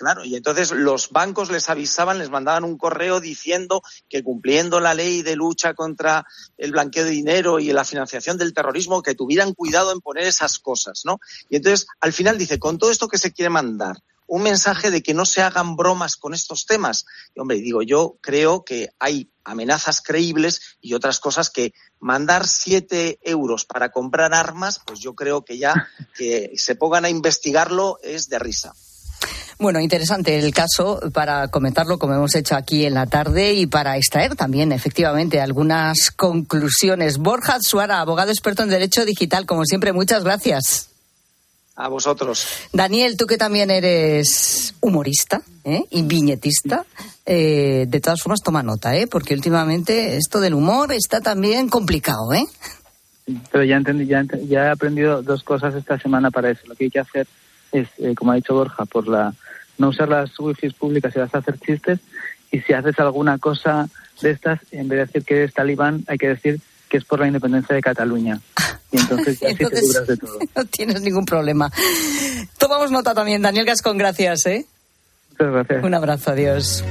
[0.00, 4.94] Claro, y entonces los bancos les avisaban, les mandaban un correo diciendo que cumpliendo la
[4.94, 6.24] ley de lucha contra
[6.56, 10.58] el blanqueo de dinero y la financiación del terrorismo, que tuvieran cuidado en poner esas
[10.58, 11.20] cosas, ¿no?
[11.50, 13.98] Y entonces, al final dice, con todo esto que se quiere mandar,
[14.30, 17.04] un mensaje de que no se hagan bromas con estos temas.
[17.34, 23.18] Y hombre, digo, yo creo que hay amenazas creíbles y otras cosas que mandar siete
[23.22, 28.28] euros para comprar armas, pues yo creo que ya que se pongan a investigarlo es
[28.28, 28.72] de risa.
[29.58, 33.96] Bueno, interesante el caso para comentarlo como hemos hecho aquí en la tarde y para
[33.96, 37.18] extraer también efectivamente algunas conclusiones.
[37.18, 40.89] Borja Suara, abogado experto en Derecho Digital, como siempre, muchas gracias.
[41.82, 42.46] A vosotros.
[42.74, 45.84] Daniel, tú que también eres humorista ¿eh?
[45.90, 46.84] y viñetista,
[47.24, 49.06] eh, de todas formas toma nota, ¿eh?
[49.06, 52.34] porque últimamente esto del humor está también complicado.
[52.34, 52.44] ¿eh?
[53.50, 56.62] Pero ya entendí, ya, ent- ya he aprendido dos cosas esta semana para eso.
[56.66, 57.26] Lo que hay que hacer
[57.72, 59.32] es, eh, como ha dicho Borja, por la
[59.78, 61.98] no usar las wifi públicas si vas a hacer chistes
[62.50, 63.88] y si haces alguna cosa
[64.20, 67.20] de estas, en vez de decir que eres talibán, hay que decir que es por
[67.20, 68.40] la independencia de Cataluña.
[68.92, 70.38] Y entonces ya sí te Entonces- libras de todo.
[70.56, 71.70] No tienes ningún problema.
[72.58, 74.44] Tomamos nota también, Daniel Gascón, gracias.
[74.46, 74.66] ¿eh?
[75.30, 75.84] Muchas gracias.
[75.84, 76.84] Un abrazo, adiós.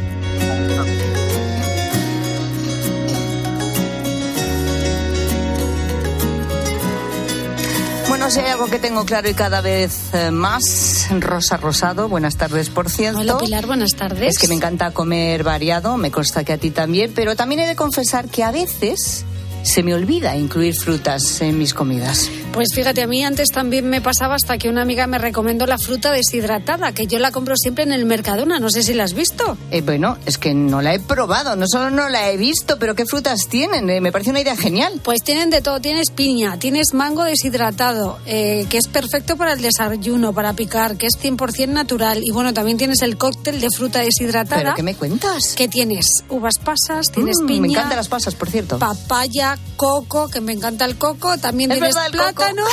[8.08, 12.38] Bueno, si hay algo que tengo claro y cada vez eh, más, Rosa Rosado, buenas
[12.38, 13.20] tardes, por cierto.
[13.20, 14.36] Hola Pilar, buenas tardes.
[14.36, 17.68] Es que me encanta comer variado, me consta que a ti también, pero también he
[17.68, 19.26] de confesar que a veces
[19.64, 22.30] se me olvida incluir frutas en mis comidas.
[22.54, 25.78] Pues fíjate, a mí antes también me pasaba hasta que una amiga me recomendó la
[25.78, 29.14] fruta deshidratada, que yo la compro siempre en el Mercadona, no sé si la has
[29.14, 29.58] visto.
[29.72, 32.96] Eh, bueno, es que no la he probado, no solo no la he visto, pero
[32.96, 33.90] ¿qué frutas tienen?
[33.90, 35.00] Eh, me parece una idea genial.
[35.04, 39.62] Pues tienen de todo, tienes piña, tienes mango deshidratado, eh, que es perfecto para el
[39.62, 42.20] desayuno, para picar, que es 100% natural.
[42.24, 44.62] Y bueno, también tienes el cóctel de fruta deshidratada.
[44.64, 45.54] ¿Pero qué me cuentas?
[45.56, 47.62] Que tienes uvas pasas, tienes Mm, piña.
[47.62, 48.80] Me encantan las pasas, por cierto.
[48.80, 52.39] papaya, coco, que me encanta el coco, también Es tienes coco.
[52.40, 52.64] Plátano.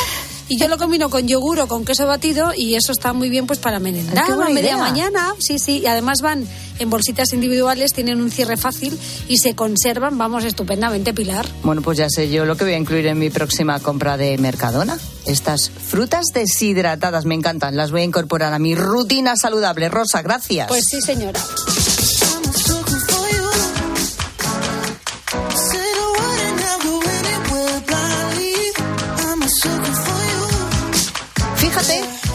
[0.49, 3.47] Y yo lo combino con yogur o con queso batido y eso está muy bien
[3.49, 5.35] pues para merendar a media mañana.
[5.41, 6.47] Sí, sí, y además van
[6.79, 11.47] en bolsitas individuales, tienen un cierre fácil y se conservan, vamos, estupendamente, Pilar.
[11.65, 14.39] Bueno, pues ya sé yo lo que voy a incluir en mi próxima compra de
[14.39, 14.97] Mercadona.
[15.27, 19.89] Estas frutas deshidratadas me encantan, las voy a incorporar a mi rutina saludable.
[19.89, 20.69] Rosa, gracias.
[20.69, 21.41] Pues sí, señora.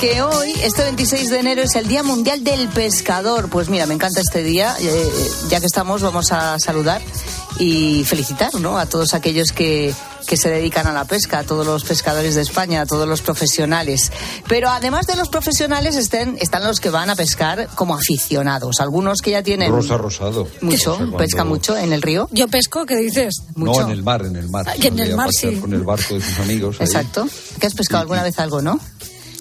[0.01, 3.49] Que hoy, este 26 de enero, es el Día Mundial del Pescador.
[3.49, 4.75] Pues mira, me encanta este día.
[4.79, 5.09] Eh,
[5.49, 7.01] ya que estamos, vamos a saludar
[7.59, 8.79] y felicitar ¿no?
[8.79, 9.93] a todos aquellos que,
[10.25, 13.21] que se dedican a la pesca, a todos los pescadores de España, a todos los
[13.21, 14.11] profesionales.
[14.47, 18.79] Pero además de los profesionales estén, están los que van a pescar como aficionados.
[18.79, 20.47] Algunos que ya tienen Rosa Rosado.
[20.61, 22.27] mucho, O sea, cuando- pesca mucho en el río.
[22.31, 23.35] Yo pesco, ¿qué dices?
[23.53, 23.81] Mucho.
[23.81, 24.65] No, en el mar, en el mar.
[24.67, 25.57] Ah, que en el mar, sí.
[25.57, 26.77] Con el barco de sus amigos.
[26.79, 26.87] ahí.
[26.87, 27.27] Exacto.
[27.59, 28.79] ¿Que has pescado alguna vez algo, no?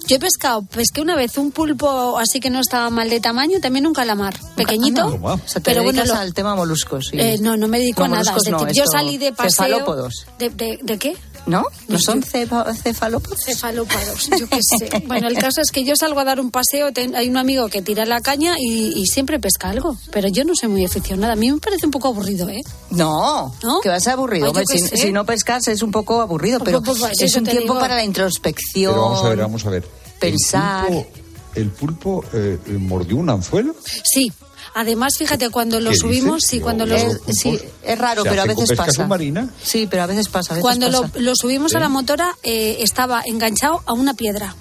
[0.07, 3.59] Yo he pescado, pesqué una vez un pulpo así que no estaba mal de tamaño,
[3.61, 5.09] también un calamar, pequeñito.
[5.11, 5.33] Toma.
[5.35, 7.09] O sea, te Pero bueno, lo- al tema moluscos.
[7.13, 8.19] Eh, no, no me dedico No, a nada.
[8.31, 9.65] moluscos Es decir, no, yo salí de paseo.
[9.67, 10.25] Cefalópodos.
[10.39, 11.15] ¿De, de, de qué?
[11.47, 11.65] ¿No?
[11.87, 13.39] ¿No son cefa- cefalópodos?
[13.43, 15.03] Cefalópodos, yo qué sé.
[15.07, 17.67] Bueno, el caso es que yo salgo a dar un paseo, ten- hay un amigo
[17.67, 21.33] que tira la caña y, y siempre pesca algo, pero yo no soy muy aficionada.
[21.33, 22.61] A mí me parece un poco aburrido, ¿eh?
[22.91, 23.51] No,
[23.81, 24.45] que va a ser aburrido.
[24.45, 24.65] Ay, Hombre,
[24.97, 27.79] si, no pescas es un poco aburrido, pero Pues, pues, es un tiempo digo.
[27.79, 28.93] para la introspección.
[28.93, 29.87] Pero vamos a ver, vamos a ver.
[30.19, 30.87] Pensar.
[30.91, 31.09] ¿El pulpo,
[31.55, 33.75] el pulpo eh, mordió un anzuelo?
[34.03, 34.31] Sí.
[34.73, 36.97] Además, fíjate, cuando lo ¿Qué subimos, sí, cuando lo,
[37.27, 38.91] sí, es raro, pero a veces pasa.
[38.91, 39.49] submarina?
[39.63, 40.53] Sí, pero a veces pasa.
[40.53, 41.19] A veces Cuando lo, pasa.
[41.19, 44.55] lo subimos a la motora, eh, estaba enganchado a una piedra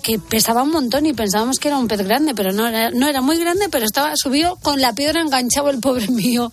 [0.00, 3.06] que pesaba un montón y pensábamos que era un pez grande, pero no era, no
[3.08, 6.50] era muy grande, pero estaba subido con la piedra enganchado el pobre mío.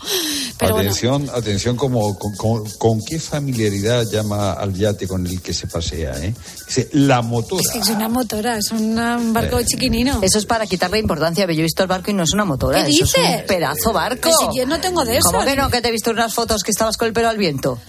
[0.57, 5.41] Pero bueno, atención, atención, como, con, con- con qué familiaridad llama al yate con el
[5.41, 6.33] que se pasea, ¿eh?
[6.67, 7.61] Dice, la motora.
[7.63, 9.65] es que es una motora, es una- un barco Eh.
[9.65, 10.19] chiquinino.
[10.21, 11.45] Eso es para quitarle importancia.
[11.45, 12.83] pero Yo he visto el barco y no es una motora.
[12.83, 13.41] ¿Qué eso es dices?
[13.41, 14.29] un pedazo barco.
[14.29, 15.47] Que si yo no tengo de ¿Cómo eso.
[15.49, 15.69] que no?
[15.69, 17.79] Que te he visto unas fotos que estabas con el pelo al viento.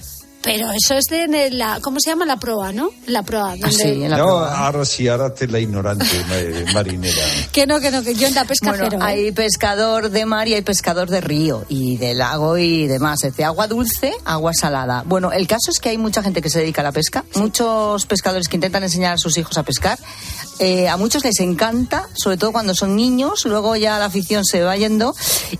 [0.49, 2.25] Pero eso es de en la, ¿cómo se llama?
[2.27, 2.91] La proa, ¿no?
[3.07, 3.53] La proa.
[3.53, 7.23] Ah, donde- no, ahora sí, ahora te la ignorante ma- marinera.
[7.53, 9.05] Que no, que no, que yo en la pesca Bueno, cero, ¿eh?
[9.07, 13.25] hay pescador de mar y hay pescador de río y de lago y demás.
[13.25, 15.03] Es de agua dulce, agua salada.
[15.07, 18.07] Bueno, el caso es que hay mucha gente que se dedica a la pesca, muchos
[18.07, 19.99] pescadores que intentan enseñar a sus hijos a pescar.
[20.61, 24.61] Eh, a muchos les encanta, sobre todo cuando son niños, luego ya la afición se
[24.63, 25.15] va yendo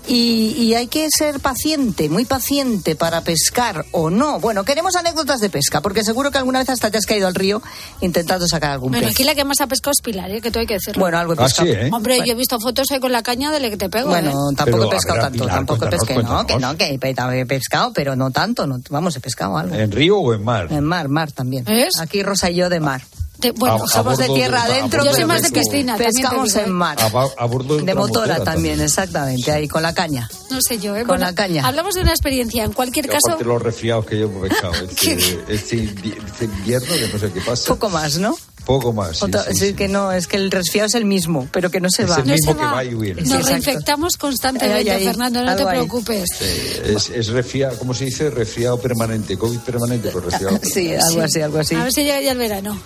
[0.07, 4.39] y, y hay que ser paciente, muy paciente para pescar o no.
[4.41, 7.35] Bueno, queremos anécdotas de pesca, porque seguro que alguna vez hasta te has caído al
[7.35, 7.61] río
[7.99, 9.15] intentando sacar algún Bueno, pez.
[9.15, 10.39] aquí la que más ha pescado es Pilar, ¿eh?
[10.39, 11.01] que tú hay que decirlo.
[11.01, 11.67] Bueno, algo he Ah, pescado.
[11.67, 11.89] sí, ¿eh?
[11.91, 12.25] Hombre, Bueno.
[12.27, 14.07] yo he visto fotos ahí con la caña de la que te pego.
[14.07, 14.55] Bueno, ¿eh?
[14.55, 16.97] tampoco Pero, he pescado ver, tanto, Pilar, tampoco he pescado, no, que no, que he
[16.97, 19.75] pe- he pescado, pero no tanto, no, vamos, he pescado algo.
[19.75, 20.67] ¿En río o en mar?
[20.71, 21.65] En mar, mar también.
[21.65, 21.99] ¿Ves?
[21.99, 23.01] Aquí Rosa y yo de mar.
[23.39, 25.97] De- bueno, A- a Somos de tierra adentro, Yo soy pero más de pescamos- piscina,
[25.97, 26.63] digo, ¿eh?
[26.65, 26.97] en mar.
[27.37, 30.29] A, bordo de, motora también, exactamente, ahí con la caña.
[30.49, 31.03] no sé yo, ¿eh?
[31.05, 31.65] Con la caña.
[31.65, 32.63] Hablamos de una experiencia.
[32.65, 34.73] En cualquier Y caso, los resfriados que yo he pescado.
[34.89, 35.13] Este,
[35.47, 35.83] este,
[36.17, 37.67] este invierno que no sé qué pasa.
[37.67, 38.35] Poco más, ¿no?
[38.65, 39.17] Poco más.
[39.17, 39.73] sí, Otra- sí, sí, sí.
[39.73, 42.17] que no, es que el resfriado es el mismo, pero que no se Es va.
[42.17, 42.83] el no mismo se que va.
[42.83, 43.47] y nos exacto.
[43.47, 46.29] reinfectamos constantemente, Ay, ay, ay, Fernando, no te preocupes.
[46.41, 48.29] Eh, Es, es resfriado, ¿cómo se dice?
[48.29, 50.59] Resfriado permanente, COVID permanente, pues resfriado.
[50.63, 51.75] Sí, algo así, algo así.
[51.75, 52.79] A ver si llega ya el verano.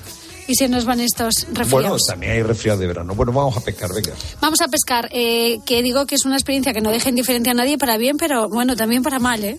[0.48, 2.02] Y se nos van estos Bueno, resfriados.
[2.08, 3.16] también hay resfriado de verano.
[3.16, 4.12] Bueno, vamos a pescar, venga.
[4.42, 7.54] Vamos a pescar, eh, que digo que es una experiencia que no deja indiferente a
[7.54, 9.58] nadie para bien, pero bueno, también para mal, ¿eh?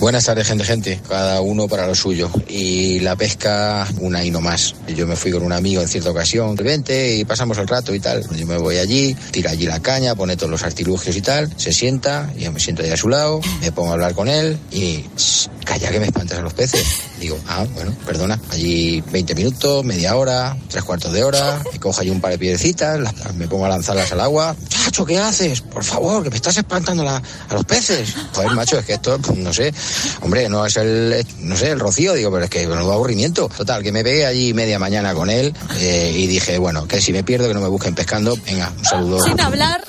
[0.00, 1.00] Buenas tardes, gente, gente.
[1.08, 2.30] Cada uno para lo suyo.
[2.46, 4.76] Y la pesca, una y no más.
[4.94, 7.98] Yo me fui con un amigo en cierta ocasión, vente y pasamos el rato y
[7.98, 8.24] tal.
[8.36, 11.72] Yo me voy allí, tira allí la caña, pone todos los artilugios y tal, se
[11.72, 15.04] sienta, yo me siento ahí a su lado, me pongo a hablar con él y
[15.16, 16.84] "Shh, calla que me espantas a los peces.
[17.18, 18.40] Digo, ah, bueno, perdona.
[18.52, 22.38] Allí 20 minutos, media hora, tres cuartos de hora, me cojo allí un par de
[22.38, 24.54] piedrecitas, las- me pongo a lanzarlas al agua.
[24.68, 25.60] Chacho, ¿qué haces?
[25.60, 27.20] Por favor, que me estás espantando a
[27.52, 28.14] los peces.
[28.32, 29.74] Joder, macho, es que esto, no sé,
[30.20, 33.48] hombre, no es el, no sé, el rocío, digo, pero es que menudo aburrimiento.
[33.48, 37.12] Total, que me pegué allí media mañana con él eh, y dije, bueno, que si
[37.12, 38.36] me pierdo, que no me busquen pescando.
[38.44, 39.22] Venga, un saludo.
[39.22, 39.84] Sin hablar,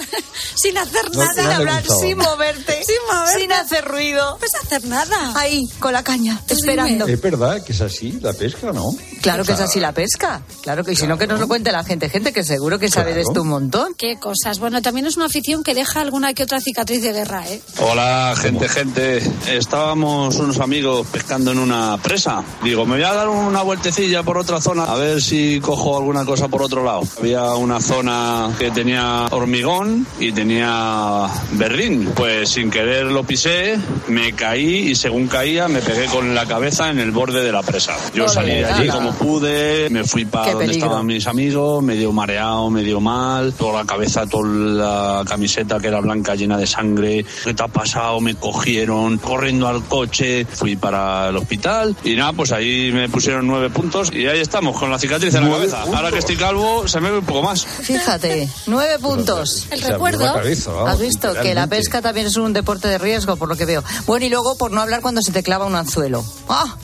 [0.56, 1.48] sin hacer No, nada.
[1.48, 3.40] le hablar, sin moverte, Sin moverte.
[3.40, 4.32] sin hacer ruido.
[4.32, 5.34] No puedes hacer nada.
[5.36, 7.06] Ahí, con la caña, Tú esperando.
[7.08, 8.86] Es verdad que es así la pesca, ¿no?
[9.22, 10.42] Claro que O sea, es así la pesca.
[10.62, 12.90] Claro que y si no que nos lo cuente la gente, gente que seguro que
[12.90, 13.94] sabe de esto un montón.
[13.98, 14.60] Qué cosas.
[14.60, 17.62] Bueno, también es una afición que deja alguna que otra cicatriz de guerra, ¿eh?
[17.82, 19.22] Hola, gente, gente.
[19.48, 22.44] Estábamos unos amigos pescando en una presa.
[22.64, 26.24] Digo, me voy a dar una vueltecilla por otra zona a ver si cojo alguna
[26.26, 27.02] cosa por otro lado.
[27.20, 32.12] Había una zona que tenía hormigón y tenía berrín.
[32.16, 36.90] Pues sin querer lo pisé, me caí y según caía me pegué con la cabeza
[36.90, 37.96] en el borde de la presa.
[38.14, 38.94] Yo salí de allí ala.
[38.94, 43.86] como pude, me fui para donde estaban mis amigos, medio mareado, medio mal, toda la
[43.86, 47.26] cabeza, toda la camiseta que era blanca llena de sangre.
[47.44, 48.20] ¿Qué te ha pasado?
[48.20, 53.48] Me cogieron corriendo al coche, fui para el hospital y nada, pues ahí me pusieron
[53.48, 55.82] nueve puntos y ahí estamos con la cicatriz en la cabeza.
[55.82, 57.66] Ahora que estoy calvo se me ve un poco más.
[57.66, 59.68] Fíjate, nueve puntos.
[59.72, 60.19] El recuerdo.
[60.26, 63.50] La cabeza, vamos, Has visto que la pesca también es un deporte de riesgo, por
[63.50, 63.84] lo que veo.
[64.06, 66.24] Bueno, y luego, por no hablar cuando se te clava un anzuelo.
[66.48, 66.78] ¡Ah!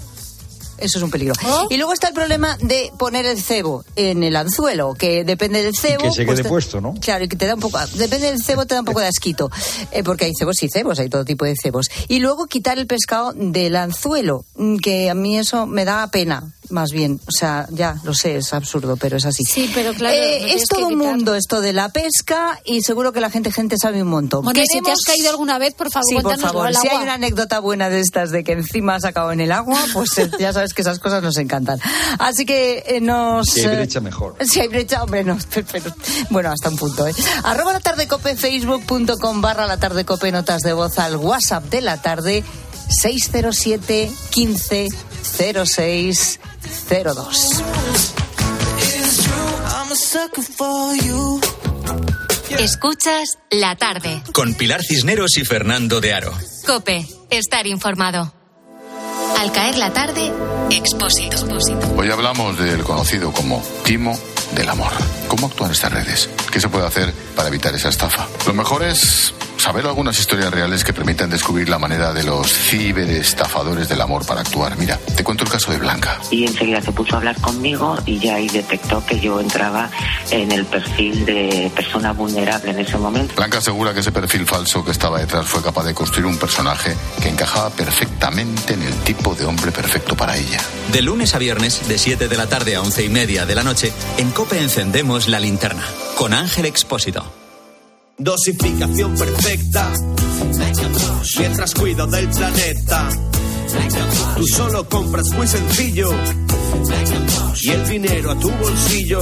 [0.77, 1.33] Eso es un peligro.
[1.45, 1.67] ¿Oh?
[1.69, 5.75] Y luego está el problema de poner el cebo en el anzuelo, que depende del
[5.75, 6.03] cebo.
[6.03, 6.93] que se quede te- puesto, ¿no?
[6.99, 7.79] Claro, y que te da un poco.
[7.95, 9.49] Depende del cebo, te da un poco de asquito.
[9.91, 11.87] Eh, porque hay cebos y cebos, hay todo tipo de cebos.
[12.07, 16.43] Y luego quitar el pescado del anzuelo, mm, que a mí eso me da pena,
[16.69, 17.19] más bien.
[17.27, 19.43] O sea, ya lo sé, es absurdo, pero es así.
[19.43, 23.21] Sí, pero claro, Eh, es todo un mundo esto de la pesca y seguro que
[23.21, 24.43] la gente gente sabe un montón.
[24.43, 26.67] Bueno, si te has caído alguna vez, por favor, Sí, por favor.
[26.67, 27.03] al Si hay agua.
[27.03, 30.29] una anécdota buena de estas de que encima has acabado en el agua, pues eh,
[30.39, 31.79] ya sabes que esas cosas nos encantan.
[32.19, 33.47] Así que eh, nos...
[33.47, 34.35] Si hay eh, brecha, mejor.
[34.45, 35.37] Si hay brecha, hombre, no.
[35.53, 35.95] pero- pero-
[36.29, 37.13] bueno, hasta un punto, ¿eh?
[37.43, 41.81] Arroba la tarde cope, facebook.com barra la tarde cope, notas de voz al WhatsApp de
[41.81, 42.43] la tarde,
[42.89, 44.87] 607 15
[45.65, 46.39] 06
[46.89, 47.49] 02.
[52.59, 54.21] Escuchas la tarde.
[54.33, 56.33] Con Pilar Cisneros y Fernando de Aro.
[56.65, 58.33] Cope, estar informado.
[59.37, 60.31] Al caer la tarde,
[60.69, 61.37] expósito.
[61.97, 64.17] Hoy hablamos del conocido como timo
[64.55, 64.91] del amor.
[65.27, 66.29] ¿Cómo actúan estas redes?
[66.51, 68.27] ¿Qué se puede hacer para evitar esa estafa?
[68.47, 73.87] Lo mejor es saber algunas historias reales que permitan descubrir la manera de los ciberestafadores
[73.89, 74.77] del amor para actuar.
[74.77, 76.19] Mira, te cuento el caso de Blanca.
[76.31, 79.89] y enseguida se puso a hablar conmigo y ya ahí detectó que yo entraba
[80.31, 83.35] en el perfil de persona vulnerable en ese momento.
[83.35, 86.95] Blanca asegura que ese perfil falso que estaba detrás fue capaz de construir un personaje
[87.21, 90.59] que encajaba perfectamente en el tipo de hombre perfecto para ella.
[90.91, 93.63] De lunes a viernes, de 7 de la tarde a 11 y media de la
[93.63, 95.83] noche, en Cope encendemos la linterna.
[96.15, 97.44] Con Ángel Expósito.
[98.17, 99.93] Dosificación perfecta.
[101.39, 103.09] mientras cuido del planeta.
[104.37, 106.09] Tú solo compras muy sencillo
[107.61, 109.19] y el dinero a tu bolsillo.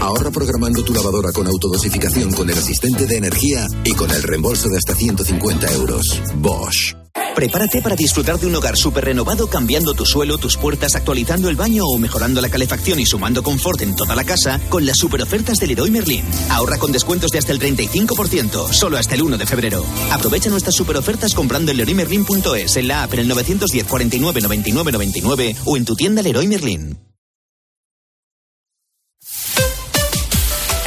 [0.00, 4.68] Ahorra programando tu lavadora con autodosificación con el asistente de energía y con el reembolso
[4.68, 6.22] de hasta 150 euros.
[6.36, 7.07] Bosch.
[7.38, 11.54] Prepárate para disfrutar de un hogar súper renovado cambiando tu suelo, tus puertas, actualizando el
[11.54, 15.22] baño o mejorando la calefacción y sumando confort en toda la casa con las super
[15.22, 16.24] ofertas del Leroy Merlin.
[16.50, 19.86] Ahorra con descuentos de hasta el 35%, solo hasta el 1 de febrero.
[20.10, 24.90] Aprovecha nuestras super ofertas comprando en leroymerlin.es, en la app en el 910 49 99
[24.90, 27.07] 99 o en tu tienda Leroy Merlin.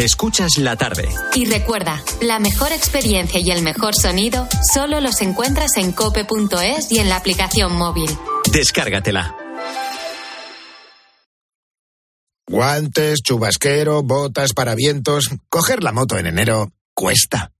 [0.02, 1.08] Escuchas la tarde.
[1.36, 6.98] Y recuerda, la mejor experiencia y el mejor sonido solo los encuentras en cope.es y
[6.98, 8.10] en la aplicación móvil.
[8.52, 9.36] Descárgatela.
[12.48, 15.30] Guantes, chubasquero, botas, para vientos.
[15.50, 17.52] Coger la moto en enero cuesta.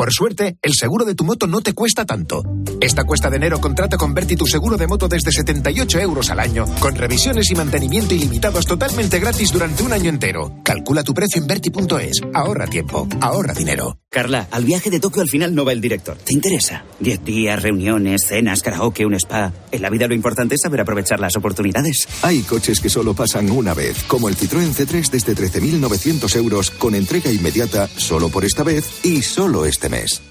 [0.00, 2.42] Por suerte, el seguro de tu moto no te cuesta tanto.
[2.80, 6.40] Esta cuesta de enero contrata con Berti tu seguro de moto desde 78 euros al
[6.40, 10.54] año, con revisiones y mantenimiento ilimitados totalmente gratis durante un año entero.
[10.64, 12.22] Calcula tu precio en Berti.es.
[12.32, 13.98] Ahorra tiempo, ahorra dinero.
[14.08, 16.16] Carla, al viaje de Tokio al final no va el director.
[16.16, 16.84] ¿Te interesa?
[16.98, 19.52] Diez días, reuniones, cenas, karaoke, un spa.
[19.70, 22.08] En la vida lo importante es saber aprovechar las oportunidades.
[22.22, 26.96] Hay coches que solo pasan una vez, como el Citroën C3 desde 13.900 euros, con
[26.96, 30.22] entrega inmediata solo por esta vez y solo este mes.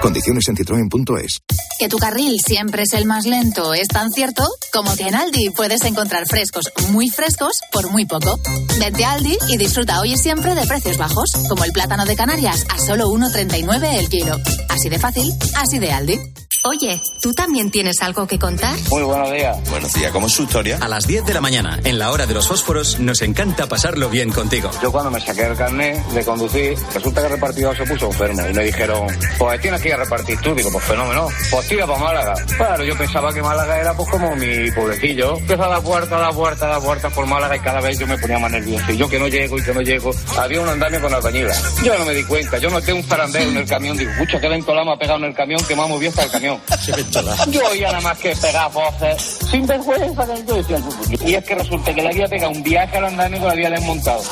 [0.00, 1.40] Condiciones en citroen.es.
[1.78, 5.50] Que tu carril siempre es el más lento es tan cierto como que en Aldi
[5.50, 8.38] puedes encontrar frescos muy frescos por muy poco.
[8.78, 12.16] Vete a Aldi y disfruta hoy y siempre de precios bajos, como el plátano de
[12.16, 14.36] Canarias a solo 1,39 el kilo.
[14.68, 16.20] Así de fácil, así de Aldi.
[16.68, 18.76] Oye, ¿tú también tienes algo que contar?
[18.90, 19.70] Muy buenos días.
[19.70, 20.78] Buenos días, ¿cómo es su historia?
[20.80, 24.10] A las 10 de la mañana, en la hora de los fósforos, nos encanta pasarlo
[24.10, 24.68] bien contigo.
[24.82, 28.42] Yo cuando me saqué el carnet de conducir, resulta que el repartidor se puso enfermo
[28.50, 29.06] y me dijeron,
[29.38, 30.56] pues tienes que ir a repartir tú.
[30.56, 32.34] Digo, pues fenómeno, pues tira para Málaga.
[32.56, 35.38] Claro, yo pensaba que Málaga era pues como mi pueblecillo.
[35.38, 37.96] Empezó a dar puerta, a dar puerta, a dar puerta por Málaga y cada vez
[37.96, 38.90] yo me ponía más nervioso.
[38.90, 40.10] Y yo que no llego y que no llego.
[40.36, 41.54] Había un andamio con albañila.
[41.84, 43.96] Yo no me di cuenta, yo noté un zarandeo en el camión.
[43.96, 46.30] Digo, mucho que ventolama ha pegado en el camión que me ha movido hasta el
[46.32, 46.55] camión.
[47.50, 50.78] Yo oía nada más que pegar voces sin vergüenza del yo decía,
[51.26, 53.70] Y es que resulta que le había pegado un viaje al andamio que lo había
[53.70, 54.22] desmontado.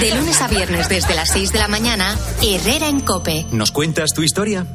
[0.00, 3.46] De lunes a viernes desde las 6 de la mañana, Herrera en Cope.
[3.50, 4.66] ¿Nos cuentas tu historia?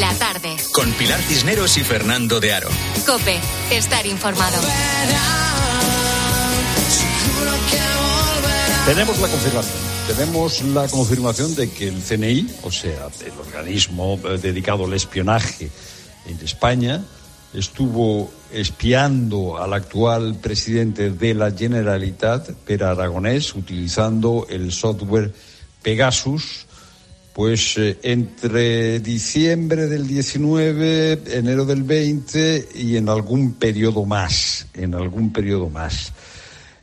[0.00, 0.56] La tarde.
[0.72, 2.68] Con Pilar Cisneros y Fernando de Aro.
[3.06, 3.38] Cope,
[3.70, 4.58] estar informado.
[8.86, 9.92] Tenemos la confirmación.
[10.06, 15.70] Tenemos la confirmación de que el CNI, o sea, el organismo eh, dedicado al espionaje
[16.26, 17.04] en España,
[17.54, 25.32] estuvo espiando al actual presidente de la Generalitat, Per Aragonés, utilizando el software
[25.82, 26.66] Pegasus,
[27.32, 34.94] pues eh, entre diciembre del 19, enero del 20 y en algún periodo más, en
[34.94, 36.12] algún periodo más.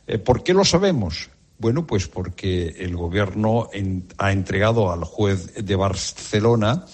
[0.06, 1.30] Eh, ¿Por qué lo sabemos?
[1.58, 3.68] Bueno, pues porque el gobierno
[4.18, 6.86] ha entregado al juez de Barcelona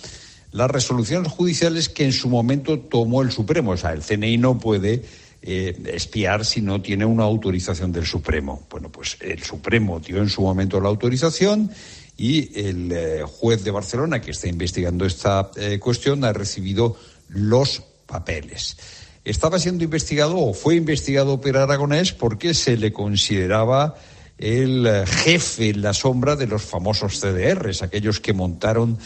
[0.51, 3.73] las resoluciones judiciales que en su momento tomó el Supremo.
[3.73, 5.05] O sea, el CNI no puede
[5.43, 8.67] eh, espiar si no tiene una autorización del Supremo.
[8.69, 11.71] Bueno, pues el Supremo dio en su momento la autorización
[12.17, 16.97] y el eh, juez de Barcelona, que está investigando esta eh, cuestión, ha recibido
[17.29, 18.77] los papeles.
[19.25, 23.97] Estaba siendo investigado o fue investigado por Aragonés porque se le consideraba
[24.39, 28.99] el eh, jefe en la sombra de los famosos CDRs, aquellos que montaron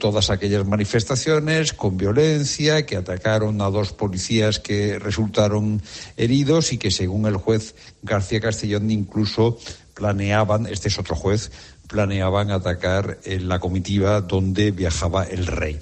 [0.00, 5.80] todas aquellas manifestaciones con violencia, que atacaron a dos policías que resultaron
[6.16, 9.58] heridos y que, según el juez García Castellón, incluso
[9.94, 11.52] planeaban, este es otro juez,
[11.90, 15.78] planeaban atacar en la comitiva donde viajaba el rey.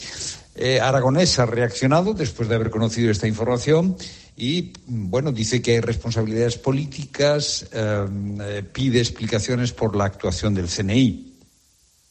[0.56, 3.96] Eh, Aragonés ha reaccionado después de haber conocido esta información
[4.36, 8.06] y, bueno, dice que hay responsabilidades políticas, eh,
[8.40, 11.26] eh, pide explicaciones por la actuación del CNI.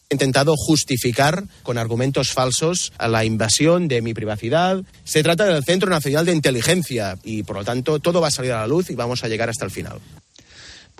[0.10, 4.82] intentado justificar con argumentos falsos a la invasión de mi privacidad.
[5.04, 8.54] Se trata del Centro Nacional de Inteligencia y, por lo tanto, todo va a salir
[8.54, 10.00] a la luz y vamos a llegar hasta el final.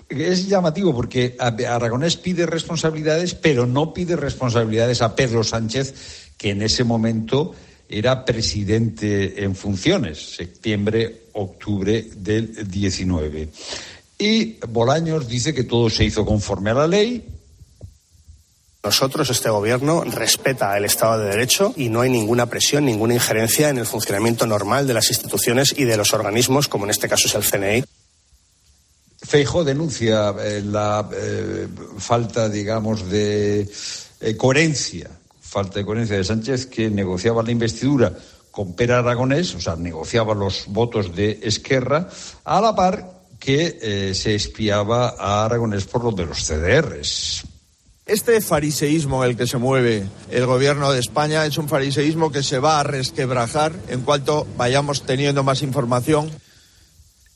[0.08, 6.62] Es llamativo porque Aragonés pide responsabilidades, pero no pide responsabilidades a Pedro Sánchez, que en
[6.62, 7.54] ese momento
[7.88, 13.48] era presidente en funciones, septiembre, octubre del 19.
[14.18, 17.24] Y Bolaños dice que todo se hizo conforme a la ley,
[18.82, 23.68] Nosotros, este gobierno, respeta el Estado de Derecho y no hay ninguna presión, ninguna injerencia
[23.68, 27.26] en el funcionamiento normal de las instituciones y de los organismos, como en este caso
[27.26, 27.84] es el CNI.
[29.20, 31.66] Feijo denuncia eh, la eh,
[31.98, 33.68] falta, digamos, de
[34.20, 35.10] eh, coherencia,
[35.40, 38.16] falta de coherencia de Sánchez, que negociaba la investidura
[38.50, 42.08] con Pera Aragonés, o sea, negociaba los votos de Esquerra,
[42.44, 47.44] a la par que se espiaba a Aragonés por lo de los CDRs.
[48.04, 52.42] Este fariseísmo en el que se mueve el gobierno de España es un fariseísmo que
[52.42, 56.30] se va a resquebrajar en cuanto vayamos teniendo más información.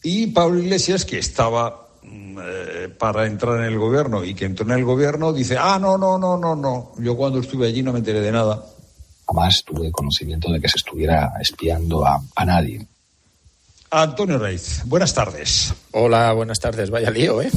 [0.03, 4.67] Y Pablo Iglesias, que estaba mm, eh, para entrar en el gobierno y que entró
[4.67, 7.93] en el gobierno, dice, ah, no, no, no, no, no, yo cuando estuve allí no
[7.93, 8.65] me enteré de nada.
[9.27, 12.87] Jamás tuve conocimiento de que se estuviera espiando a, a nadie.
[13.95, 15.75] Antonio Reiz, buenas tardes.
[15.91, 16.89] Hola, buenas tardes.
[16.89, 17.51] Vaya lío, ¿eh?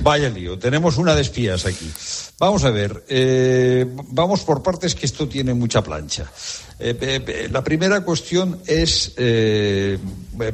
[0.00, 0.56] Vaya lío.
[0.60, 1.90] Tenemos una de espías aquí.
[2.38, 6.30] Vamos a ver, eh, vamos por partes que esto tiene mucha plancha.
[6.78, 9.98] Eh, la primera cuestión es eh,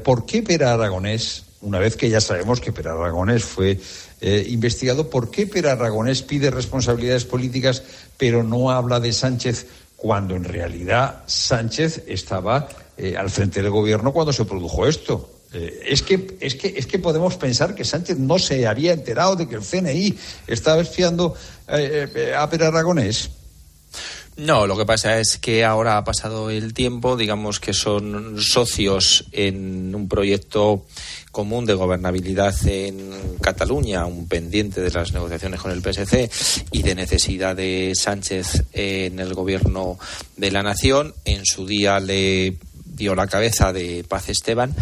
[0.03, 3.79] ¿por qué Pera Aragonés, una vez que ya sabemos que Pera Aragonés fue
[4.23, 7.83] investigado, ¿por qué Pera Aragonés pide responsabilidades políticas
[8.17, 14.13] pero no habla de Sánchez cuando en realidad Sánchez estaba eh, al frente del gobierno
[14.13, 15.31] cuando se produjo esto.
[15.53, 19.37] Eh, es, que, es, que, es que podemos pensar que Sánchez no se había enterado
[19.37, 20.17] de que el CNI
[20.47, 21.35] estaba espiando
[21.69, 23.31] eh, a Per Aragonés.
[24.37, 29.27] No, lo que pasa es que ahora ha pasado el tiempo, digamos que son socios
[29.31, 30.87] en un proyecto
[31.31, 33.11] común de gobernabilidad en
[33.43, 36.31] Cataluña, un pendiente de las negociaciones con el PSC
[36.71, 39.99] y de necesidad de Sánchez en el gobierno
[40.39, 41.15] de la nación.
[41.27, 42.57] En su día le
[42.95, 44.75] dio la cabeza de Paz Esteban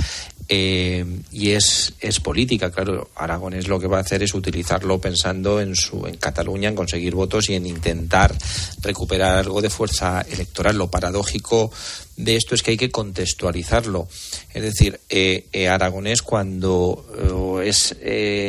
[0.52, 3.08] eh, y es, es política, claro.
[3.14, 7.14] Aragonés lo que va a hacer es utilizarlo pensando en, su, en Cataluña, en conseguir
[7.14, 8.36] votos y en intentar
[8.82, 10.76] recuperar algo de fuerza electoral.
[10.76, 11.70] Lo paradójico
[12.16, 14.08] de esto es que hay que contextualizarlo.
[14.52, 17.94] Es decir, eh, eh, Aragonés, cuando es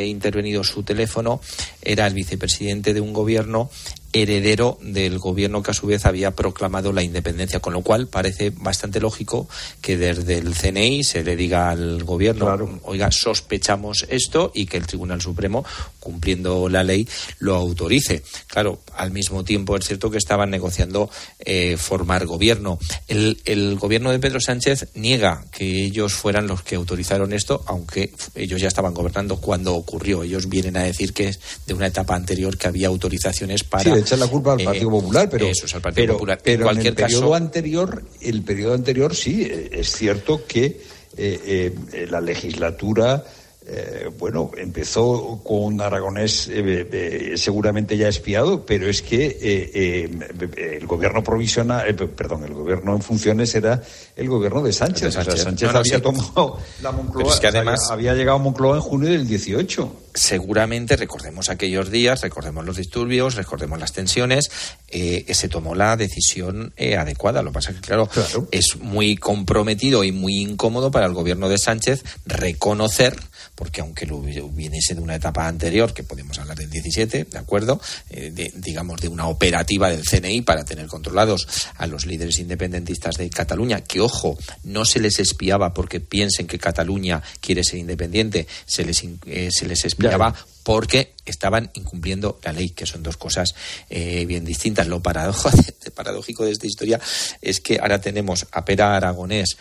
[0.04, 1.40] intervenido su teléfono,
[1.82, 3.70] era el vicepresidente de un gobierno
[4.12, 8.50] heredero del gobierno que a su vez había proclamado la independencia, con lo cual parece
[8.50, 9.48] bastante lógico
[9.80, 14.86] que desde el CNI se le diga al gobierno, oiga, sospechamos esto y que el
[14.86, 15.64] Tribunal Supremo,
[15.98, 17.08] cumpliendo la ley,
[17.38, 18.22] lo autorice.
[18.46, 22.78] Claro, al mismo tiempo es cierto que estaban negociando eh, formar gobierno.
[23.08, 28.12] El, el gobierno de Pedro Sánchez niega que ellos fueran los que autorizaron esto, aunque
[28.34, 30.22] ellos ya estaban gobernando cuando ocurrió.
[30.22, 34.18] Ellos vienen a decir que es de una etapa anterior que había autorizaciones para echar
[34.18, 36.40] la culpa al eh, Partido Popular, pero, eso es al Partido Popular.
[36.42, 40.80] pero en, el periodo anterior, el periodo anterior sí, eh, es cierto que
[41.16, 41.74] eh,
[42.10, 43.24] la legislatura
[43.64, 51.22] eh, bueno, empezó con Aragonés eh, seguramente ya espiado, pero es que eh, el gobierno
[51.22, 53.80] provisional, perdón, el gobierno en funciones era
[54.16, 55.14] el gobierno de Sánchez.
[55.14, 59.96] Sánchez, había tomado la Moncloa, que además, había llegado a Moncloa en junio del 18.
[60.12, 64.50] Seguramente recordemos aquellos días, recordemos los disturbios, recordemos las tensiones,
[64.90, 67.42] se tomó la decisión adecuada.
[67.42, 68.08] Lo que pasa es que, claro,
[68.50, 73.16] es muy comprometido y muy incómodo para el gobierno de Sánchez reconocer
[73.62, 77.80] porque aunque lo viniese de una etapa anterior, que podemos hablar del 17, ¿de acuerdo?
[78.10, 81.46] Eh, digamos, de una operativa del CNI para tener controlados
[81.76, 86.58] a los líderes independentistas de Cataluña, que, ojo, no se les espiaba porque piensen que
[86.58, 90.34] Cataluña quiere ser independiente, se les, eh, se les espiaba
[90.64, 93.54] porque estaban incumpliendo la ley, que son dos cosas
[93.90, 94.88] eh, bien distintas.
[94.88, 95.00] Lo
[95.94, 96.98] paradójico de esta historia
[97.40, 99.56] es que ahora tenemos a Pera Aragonés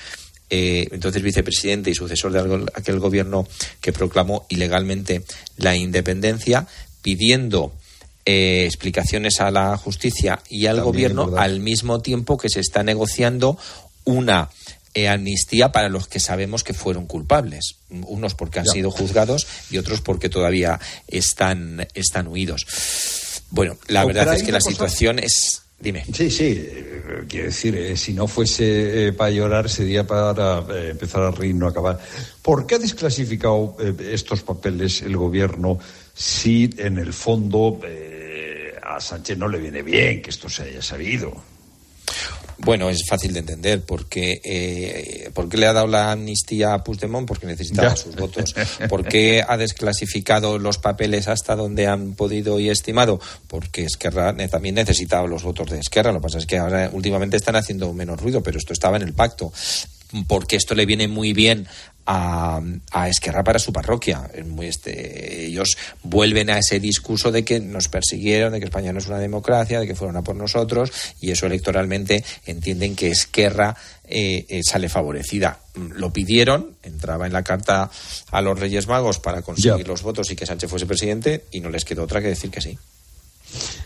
[0.53, 3.47] eh, entonces vicepresidente y sucesor de aquel gobierno
[3.79, 5.23] que proclamó ilegalmente
[5.55, 6.67] la independencia,
[7.01, 7.73] pidiendo
[8.25, 13.57] eh, explicaciones a la justicia y al gobierno al mismo tiempo que se está negociando
[14.03, 14.49] una
[14.93, 19.77] eh, amnistía para los que sabemos que fueron culpables, unos porque han sido juzgados y
[19.77, 22.65] otros porque todavía están, están huidos.
[23.51, 26.05] Bueno, la verdad es que la situación es Dime.
[26.13, 26.69] Sí, sí.
[27.27, 31.55] Quiero decir, eh, si no fuese eh, para llorar, sería para eh, empezar a reír,
[31.55, 31.99] no acabar.
[32.41, 35.79] ¿Por qué ha desclasificado estos papeles el gobierno
[36.13, 37.79] si en el fondo
[38.83, 41.50] a Sánchez no le viene bien que esto se haya sabido?
[42.63, 46.83] Bueno, es fácil de entender porque eh, ¿por qué le ha dado la amnistía a
[46.83, 47.27] Puigdemont?
[47.27, 48.53] Porque necesitaba sus votos.
[48.87, 53.19] ¿Por qué ha desclasificado los papeles hasta donde han podido y estimado?
[53.47, 56.11] Porque Esquerra también necesitaba los votos de Esquerra.
[56.11, 59.03] Lo que pasa es que ahora últimamente están haciendo menos ruido, pero esto estaba en
[59.03, 59.51] el pacto
[60.27, 61.67] porque esto le viene muy bien
[62.05, 64.29] a, a, Esquerra para su parroquia.
[64.61, 69.07] Este, ellos vuelven a ese discurso de que nos persiguieron, de que España no es
[69.07, 73.75] una democracia, de que fueron a por nosotros, y eso electoralmente entienden que Esquerra
[74.07, 75.59] eh, eh, sale favorecida.
[75.75, 77.89] Lo pidieron, entraba en la carta
[78.31, 81.69] a los Reyes Magos para conseguir los votos y que Sánchez fuese presidente, y no
[81.69, 82.77] les quedó otra que decir que sí.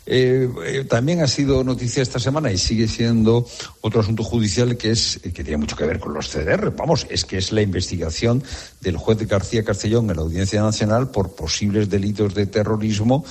[0.05, 3.47] Eh, eh, también ha sido noticia esta semana y sigue siendo
[3.81, 6.75] otro asunto judicial que es que tiene mucho que ver con los CDR.
[6.75, 8.43] Vamos, es que es la investigación
[8.81, 13.25] del juez García Castellón en la Audiencia Nacional por posibles delitos de terrorismo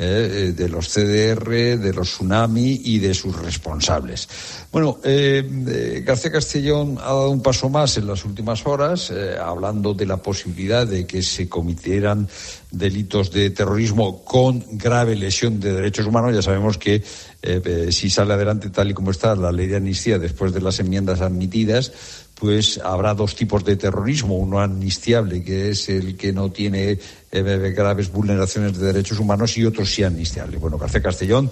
[0.00, 4.28] eh, de los CDR, de los tsunami y de sus responsables.
[4.72, 10.16] Bueno, García Castellón ha dado un paso más en las últimas horas, hablando de la
[10.16, 12.28] posibilidad de que se cometieran
[12.70, 16.34] delitos de terrorismo con grave lesión de derechos humanos.
[16.34, 17.02] Ya sabemos que
[17.42, 20.60] eh, eh, si sale adelante tal y como está la ley de amnistía después de
[20.60, 21.92] las enmiendas admitidas,
[22.40, 24.38] pues habrá dos tipos de terrorismo.
[24.38, 26.98] Uno amnistiable, que es el que no tiene
[27.30, 30.56] eh, graves vulneraciones de derechos humanos, y otro sí amnistiable.
[30.56, 31.50] Bueno, García Castellón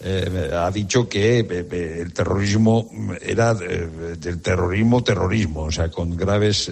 [0.00, 2.88] eh, ha dicho que eh, eh, el terrorismo
[3.20, 6.70] era del terrorismo terrorismo, o sea, con graves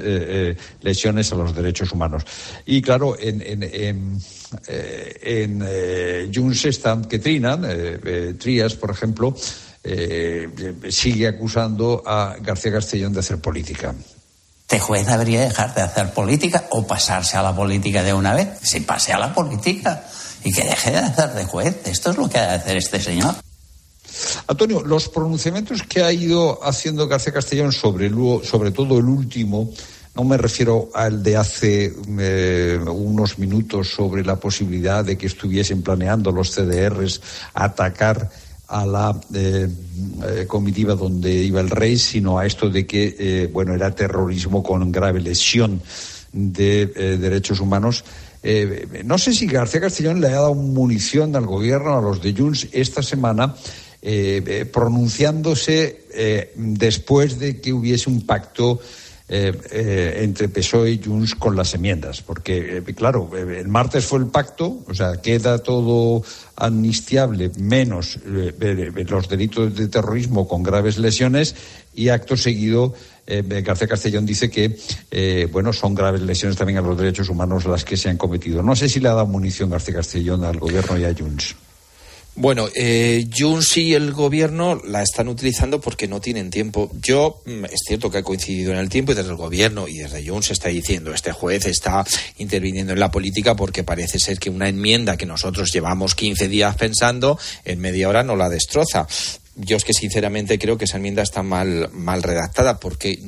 [0.81, 2.23] lesiones a los derechos humanos.
[2.67, 3.62] Y claro, en, en,
[4.69, 7.67] en, en Junts que trinan,
[8.39, 9.35] Trías, por ejemplo,
[10.91, 13.95] sigue acusando a García Castellón de hacer política.
[14.62, 18.49] Este juez debería dejar de hacer política o pasarse a la política de una vez.
[18.62, 20.03] Si pase a la política
[20.43, 21.87] y que deje de hacer de juez.
[21.87, 23.34] Esto es lo que ha de hacer este señor.
[24.49, 28.11] Antonio, los pronunciamientos que ha ido haciendo García Castellón sobre,
[28.45, 29.72] sobre todo el último,
[30.16, 35.82] no me refiero al de hace eh, unos minutos sobre la posibilidad de que estuviesen
[35.82, 37.20] planeando los CDRs
[37.55, 38.30] atacar
[38.69, 39.69] a la eh,
[40.25, 44.91] eh, comitiva donde iba el rey, sino a esto de que, bueno, era terrorismo con
[44.91, 45.81] grave lesión
[46.33, 46.87] de
[47.19, 48.05] derechos humanos.
[48.49, 52.33] Eh, no sé si García Castellón le ha dado munición al gobierno, a los de
[52.33, 53.57] Junts, esta semana,
[54.01, 56.05] eh, eh, pronunciándose
[56.55, 58.79] después de que hubiese un pacto
[59.29, 62.22] entre PSOE y Junts con las enmiendas.
[62.22, 66.22] Porque, claro, el martes fue el pacto, o sea, queda todo
[66.55, 71.55] amnistiable, menos los delitos de terrorismo con graves lesiones,
[71.95, 72.95] y acto seguido
[73.27, 74.79] eh, García Castellón dice que
[75.11, 78.62] eh, bueno son graves lesiones también a los derechos humanos las que se han cometido.
[78.62, 81.57] No sé si le ha dado munición García Castellón al gobierno y a Junts.
[82.39, 86.91] Bueno, eh, Junts y el gobierno la están utilizando porque no tienen tiempo.
[87.01, 89.99] Yo, mm, es cierto que ha coincidido en el tiempo y desde el gobierno y
[89.99, 92.05] desde Junts se está diciendo, este juez está
[92.37, 96.76] interviniendo en la política porque parece ser que una enmienda que nosotros llevamos 15 días
[96.76, 99.07] pensando, en media hora no la destroza
[99.57, 103.18] yo es que sinceramente creo que esa enmienda está mal, mal redactada porque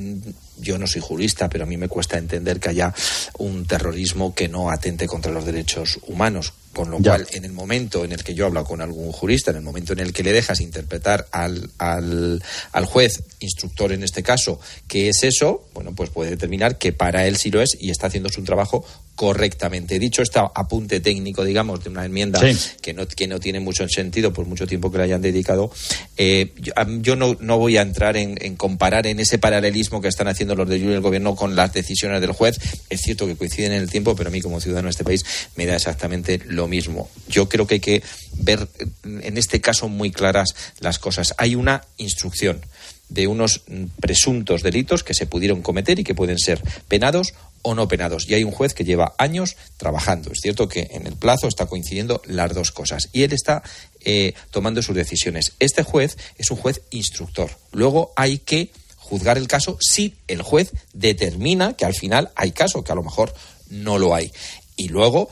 [0.60, 2.94] yo no soy jurista, pero a mí me cuesta entender que haya
[3.38, 6.52] un terrorismo que no atente contra los derechos humanos.
[6.72, 9.56] Con lo cual, en el momento en el que yo hablo con algún jurista, en
[9.56, 12.40] el momento en el que le dejas interpretar al, al,
[12.70, 17.26] al juez, instructor en este caso, qué es eso, bueno, pues puede determinar que para
[17.26, 18.84] él sí lo es y está haciendo su trabajo
[19.18, 19.98] correctamente.
[19.98, 22.40] Dicho este apunte técnico, digamos, de una enmienda
[22.80, 25.72] que, no, que no tiene mucho sentido por mucho tiempo que le hayan dedicado,
[26.16, 26.52] eh,
[27.00, 30.54] yo, no, no, voy a entrar en, en, comparar en ese paralelismo que están haciendo
[30.54, 32.60] los de el gobierno con las decisiones del juez.
[32.90, 35.24] Es cierto que coinciden en el tiempo, pero a mí como ciudadano de este país
[35.56, 37.10] me da exactamente lo mismo.
[37.28, 38.04] Yo creo que hay que
[38.34, 38.68] ver
[39.02, 41.34] en este caso muy claras las cosas.
[41.38, 42.60] Hay una instrucción
[43.08, 43.62] de unos
[44.00, 48.28] presuntos delitos que se pudieron cometer y que pueden ser penados o no penados.
[48.28, 50.32] Y hay un juez que lleva años trabajando.
[50.32, 53.08] Es cierto que en el plazo está coincidiendo las dos cosas.
[53.12, 53.62] Y él está
[54.04, 55.52] eh, tomando sus decisiones.
[55.58, 57.50] Este juez es un juez instructor.
[57.72, 62.84] Luego hay que juzgar el caso si el juez determina que al final hay caso,
[62.84, 63.34] que a lo mejor
[63.70, 64.32] no lo hay.
[64.76, 65.28] Y luego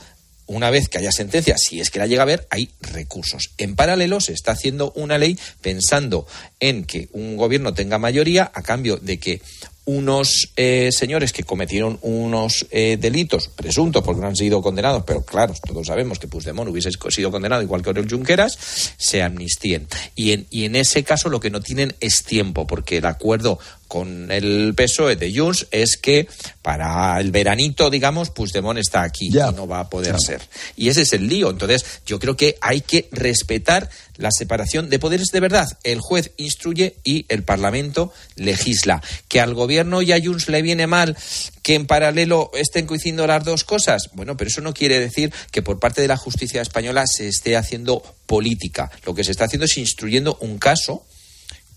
[0.47, 3.51] una vez que haya sentencia, si es que la llega a ver, hay recursos.
[3.57, 6.25] En paralelo se está haciendo una ley pensando
[6.59, 9.41] en que un gobierno tenga mayoría a cambio de que
[9.87, 15.23] unos eh, señores que cometieron unos eh, delitos presuntos porque no han sido condenados, pero
[15.23, 18.57] claro, todos sabemos que Puigdemont hubiese sido condenado igual que Oriol Junqueras,
[18.97, 19.87] se amnistíen.
[20.13, 23.59] Y en, y en ese caso lo que no tienen es tiempo, porque el acuerdo
[23.87, 26.27] con el PSOE de Junts es que
[26.61, 30.41] para el veranito, digamos, Puigdemont está aquí y no va a poder ser.
[30.75, 31.49] Y ese es el lío.
[31.49, 35.77] Entonces, yo creo que hay que respetar la separación de poderes de verdad.
[35.83, 39.01] El juez instruye y el Parlamento legisla.
[39.27, 41.15] Que al gobierno y a Junts le viene mal
[41.63, 44.09] que en paralelo estén coincidiendo las dos cosas.
[44.13, 47.55] Bueno, pero eso no quiere decir que por parte de la justicia española se esté
[47.55, 48.91] haciendo política.
[49.05, 51.05] Lo que se está haciendo es instruyendo un caso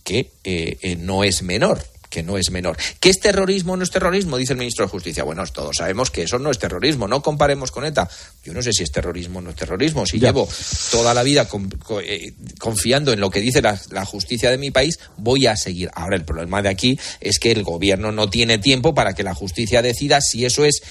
[0.03, 2.77] que eh, eh, no es menor que no es menor.
[2.99, 4.37] ¿Qué es terrorismo o no es terrorismo?
[4.37, 5.23] Dice el ministro de Justicia.
[5.23, 7.09] Bueno, todos sabemos que eso no es terrorismo.
[7.09, 8.11] No comparemos con ETA.
[8.45, 10.05] Yo no sé si es terrorismo o no es terrorismo.
[10.05, 10.49] Si llevo
[10.91, 11.49] toda la vida
[12.03, 15.91] eh, confiando en lo que dice la, justicia de mi país, voy a seguir.
[15.95, 19.35] Ahora, el problema de aquí es que el gobierno no tiene tiempo para que la
[19.35, 20.83] justicia decida si eso es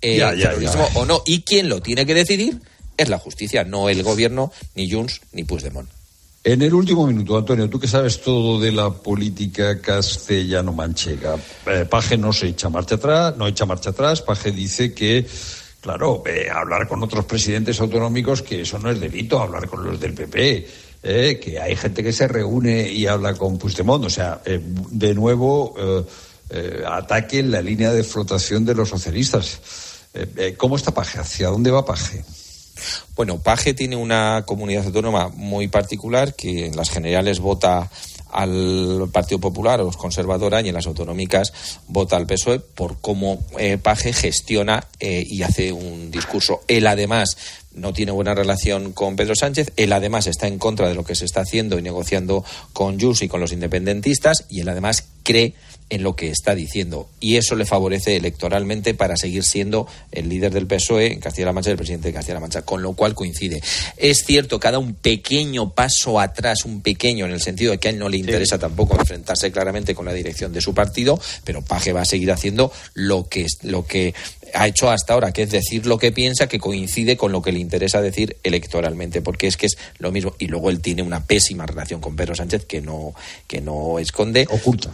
[0.00, 1.22] eh, terrorismo o no.
[1.26, 2.60] Y quien lo tiene que decidir
[2.96, 5.88] es la justicia, no el gobierno, ni Junts, ni Puigdemont.
[6.44, 11.36] En el último minuto, Antonio, tú que sabes todo de la política castellano-manchega,
[11.66, 14.22] eh, Paje no se echa marcha atrás, no echa marcha atrás.
[14.22, 15.24] Paje dice que,
[15.80, 20.14] claro, hablar con otros presidentes autonómicos, que eso no es delito, hablar con los del
[20.14, 20.68] PP,
[21.04, 24.04] eh, que hay gente que se reúne y habla con Puigdemont.
[24.04, 25.76] O sea, eh, de nuevo,
[26.86, 29.60] ataque en la línea de flotación de los socialistas.
[30.58, 31.20] ¿Cómo está Paje?
[31.20, 32.24] ¿Hacia dónde va Paje?
[33.16, 37.90] Bueno, Paje tiene una comunidad autónoma muy particular que en las generales vota
[38.32, 41.52] al Partido Popular o conservadora y en las autonómicas
[41.86, 46.62] vota al PSOE por cómo eh, Paje gestiona eh, y hace un discurso.
[46.66, 47.36] Él además
[47.74, 51.14] no tiene buena relación con Pedro Sánchez, él además está en contra de lo que
[51.14, 55.54] se está haciendo y negociando con Junts y con los independentistas y él además cree
[55.92, 57.10] en lo que está diciendo.
[57.20, 61.68] Y eso le favorece electoralmente para seguir siendo el líder del PSOE en Castilla-La Mancha
[61.68, 63.60] y el presidente de Castilla-La Mancha, con lo cual coincide.
[63.98, 67.90] Es cierto cada un pequeño paso atrás, un pequeño en el sentido de que a
[67.90, 71.92] él no le interesa tampoco enfrentarse claramente con la dirección de su partido, pero Paje
[71.92, 74.14] va a seguir haciendo lo que, lo que
[74.54, 77.52] ha hecho hasta ahora, que es decir lo que piensa, que coincide con lo que
[77.52, 80.34] le interesa decir electoralmente, porque es que es lo mismo.
[80.38, 83.14] Y luego él tiene una pésima relación con Pedro Sánchez que no,
[83.46, 84.46] que no esconde.
[84.48, 84.90] Oculta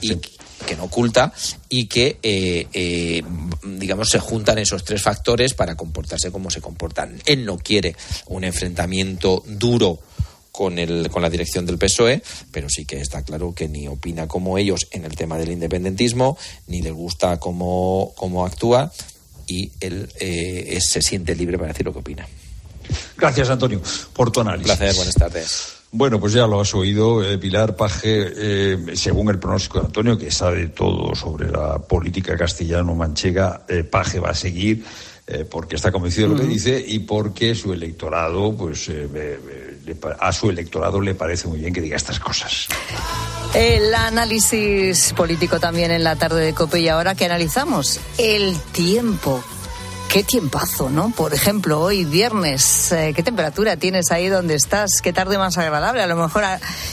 [0.67, 1.33] que no oculta
[1.69, 3.23] y que, eh, eh,
[3.63, 7.21] digamos, se juntan esos tres factores para comportarse como se comportan.
[7.27, 7.95] Él no quiere
[8.27, 10.01] un enfrentamiento duro
[10.53, 14.27] con, el, con la dirección del PSOE, pero sí que está claro que ni opina
[14.27, 16.37] como ellos en el tema del independentismo,
[16.67, 18.93] ni le gusta cómo, cómo actúa
[19.47, 22.27] y él eh, se siente libre para decir lo que opina.
[23.17, 23.81] Gracias, Antonio,
[24.13, 24.71] por tu análisis.
[24.71, 25.78] Un placer, buenas tardes.
[25.91, 30.19] Bueno, pues ya lo has oído, eh, Pilar Paje, eh, según el pronóstico de Antonio,
[30.19, 34.85] que sabe todo sobre la política castellano-manchega, eh, Paje va a seguir
[35.51, 38.91] porque está convencido de lo que dice y porque su electorado, pues
[40.21, 42.67] a su electorado le parece muy bien que diga estas cosas.
[43.53, 49.45] El análisis político también en la tarde de COPE y ahora que analizamos el tiempo
[50.09, 51.11] Qué tiempazo, ¿no?
[51.11, 55.03] Por ejemplo, hoy viernes, eh, ¿qué temperatura tienes ahí donde estás?
[55.03, 56.01] Qué tarde más agradable.
[56.01, 56.45] A lo mejor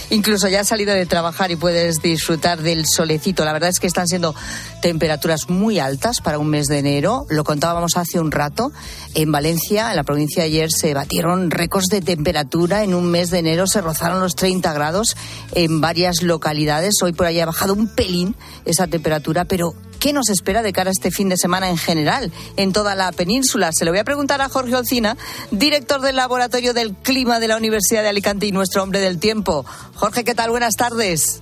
[0.10, 3.46] incluso ya has salido de trabajar y puedes disfrutar del solecito.
[3.46, 4.36] La verdad es que están siendo
[4.82, 7.26] temperaturas muy altas para un mes de enero.
[7.30, 8.74] Lo contábamos hace un rato.
[9.14, 12.84] En Valencia, en la provincia de ayer, se batieron récords de temperatura.
[12.84, 15.16] En un mes de enero se rozaron los 30 grados
[15.54, 16.96] en varias localidades.
[17.02, 18.36] Hoy por ahí ha bajado un pelín
[18.66, 19.74] esa temperatura, pero
[20.06, 23.12] ¿qué nos espera de cara a este fin de semana en general en toda la
[23.12, 23.72] península?
[23.74, 25.18] Se lo voy a preguntar a Jorge Olcina,
[25.50, 29.66] director del Laboratorio del Clima de la Universidad de Alicante y nuestro hombre del tiempo.
[29.96, 30.52] Jorge, ¿qué tal?
[30.52, 31.42] Buenas tardes.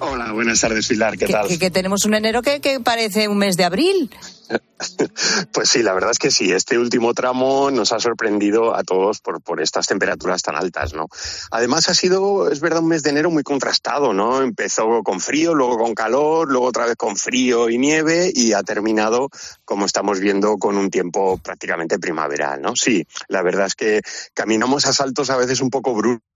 [0.00, 1.16] Hola, buenas tardes, Pilar.
[1.16, 1.48] ¿Qué, tal?
[1.58, 4.10] Que, tenemos un enero que, que parece un mes de abril.
[5.52, 6.52] Pues sí, la verdad es que sí.
[6.52, 11.06] Este último tramo nos ha sorprendido a todos por, por estas temperaturas tan altas, ¿no?
[11.50, 14.42] Además ha sido, es verdad, un mes de enero muy contrastado, ¿no?
[14.42, 18.62] Empezó con frío, luego con calor, luego otra vez con frío y nieve y ha
[18.62, 19.30] terminado,
[19.64, 22.76] como estamos viendo, con un tiempo prácticamente primaveral, ¿no?
[22.76, 24.02] Sí, la verdad es que
[24.34, 26.35] caminamos a saltos a veces un poco bruscos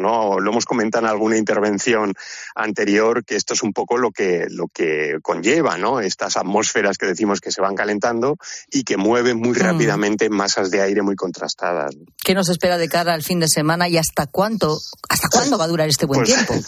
[0.00, 0.38] ¿no?
[0.40, 2.14] Lo hemos comentado en alguna intervención
[2.54, 6.00] anterior que esto es un poco lo que, lo que conlleva, ¿no?
[6.00, 8.36] Estas atmósferas que decimos que se van calentando
[8.70, 9.60] y que mueven muy mm.
[9.60, 11.94] rápidamente masas de aire muy contrastadas.
[12.22, 15.64] ¿Qué nos espera de cara al fin de semana y hasta cuánto, hasta cuándo va
[15.64, 16.54] a durar este buen pues, tiempo?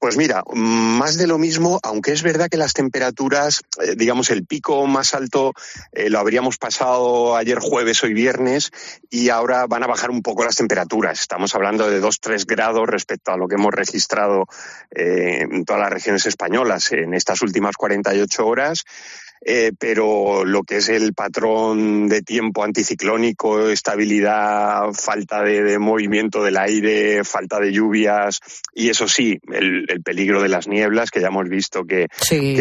[0.00, 4.46] Pues mira, más de lo mismo, aunque es verdad que las temperaturas, eh, digamos, el
[4.46, 5.54] pico más alto
[5.90, 8.70] eh, lo habríamos pasado ayer jueves, hoy viernes,
[9.10, 11.20] y ahora van a bajar un poco las temperaturas.
[11.20, 14.46] Estamos hablando de de 2-3 grados respecto a lo que hemos registrado
[14.90, 18.84] eh, en todas las regiones españolas en estas últimas 48 horas.
[19.44, 26.56] Eh, pero lo que es el patrón de tiempo anticiclónico, estabilidad, falta de, movimiento del
[26.56, 28.40] aire, falta de lluvias
[28.74, 32.08] y eso sí, el, peligro de las nieblas que ya hemos visto que,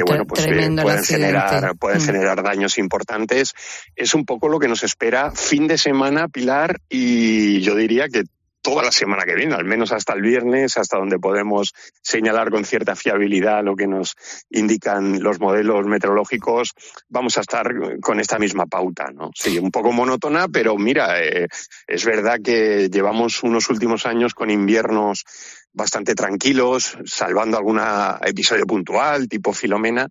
[0.06, 2.06] bueno pues eh, pueden generar pueden mm.
[2.06, 3.54] generar daños importantes
[3.96, 8.24] es un poco lo que nos espera fin de semana Pilar y yo diría que
[8.68, 12.65] toda la semana que viene, al menos hasta el viernes, hasta donde podemos señalar con
[12.65, 14.13] cierta fiabilidad lo que nos
[14.49, 16.74] indican los modelos meteorológicos,
[17.07, 19.32] vamos a estar con esta misma pauta, ¿no?
[19.34, 21.47] Sí, un poco monótona, pero mira, eh,
[21.88, 25.24] es verdad que llevamos unos últimos años con inviernos
[25.72, 27.80] bastante tranquilos, salvando algún
[28.26, 30.09] episodio puntual, tipo Filomena,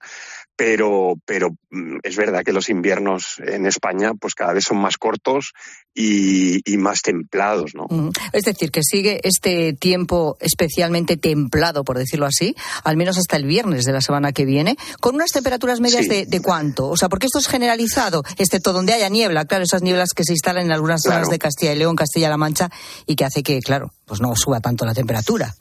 [0.57, 4.96] pero, pero mm, es verdad que los inviernos en España pues cada vez son más
[4.96, 5.52] cortos
[5.94, 7.86] y, más templados, ¿no?
[8.32, 12.54] Es decir, que sigue este tiempo especialmente templado, por decirlo así,
[12.84, 16.26] al menos hasta el viernes de la semana que viene, con unas temperaturas medias de,
[16.26, 16.88] de, cuánto.
[16.88, 20.32] O sea, porque esto es generalizado, excepto donde haya niebla, claro, esas nieblas que se
[20.32, 22.70] instalan en algunas zonas de Castilla y León, Castilla-La Mancha,
[23.07, 25.54] y que hace que, claro, pues no suba tanto la temperatura.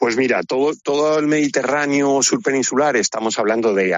[0.00, 3.96] Pues mira, todo, todo el Mediterráneo surpeninsular, estamos hablando de eh,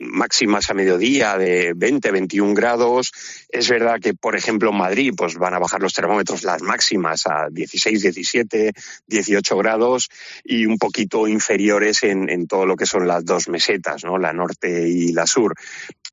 [0.00, 3.12] máximas a mediodía de 20, 21 grados.
[3.48, 7.28] Es verdad que, por ejemplo, en Madrid, pues van a bajar los termómetros las máximas
[7.28, 8.72] a 16, 17,
[9.06, 10.08] 18 grados
[10.42, 14.18] y un poquito inferiores en, en todo lo que son las dos mesetas, ¿no?
[14.18, 15.54] La norte y la sur.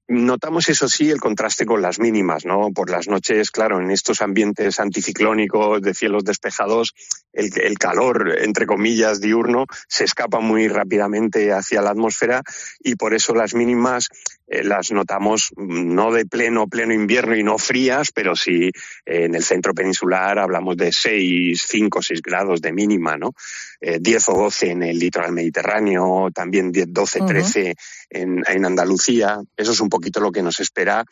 [0.07, 2.71] Notamos, eso sí, el contraste con las mínimas, ¿no?
[2.71, 6.93] Por las noches, claro, en estos ambientes anticiclónicos de cielos despejados,
[7.36, 12.41] el, el, calor, entre comillas, diurno, se escapa muy rápidamente hacia la atmósfera
[12.79, 14.09] y por eso las mínimas
[14.47, 18.67] eh, las notamos mm, no de pleno, pleno invierno y no frías, pero sí
[19.05, 23.33] eh, en el centro peninsular hablamos de 6, 5, 6 grados de mínima, ¿no?
[23.81, 27.75] Eh, 10 o 12 en el litoral mediterráneo, también 10, 12, 13
[28.11, 29.39] en, en Andalucía.
[29.57, 31.03] Eso es un poquito lo que nos espera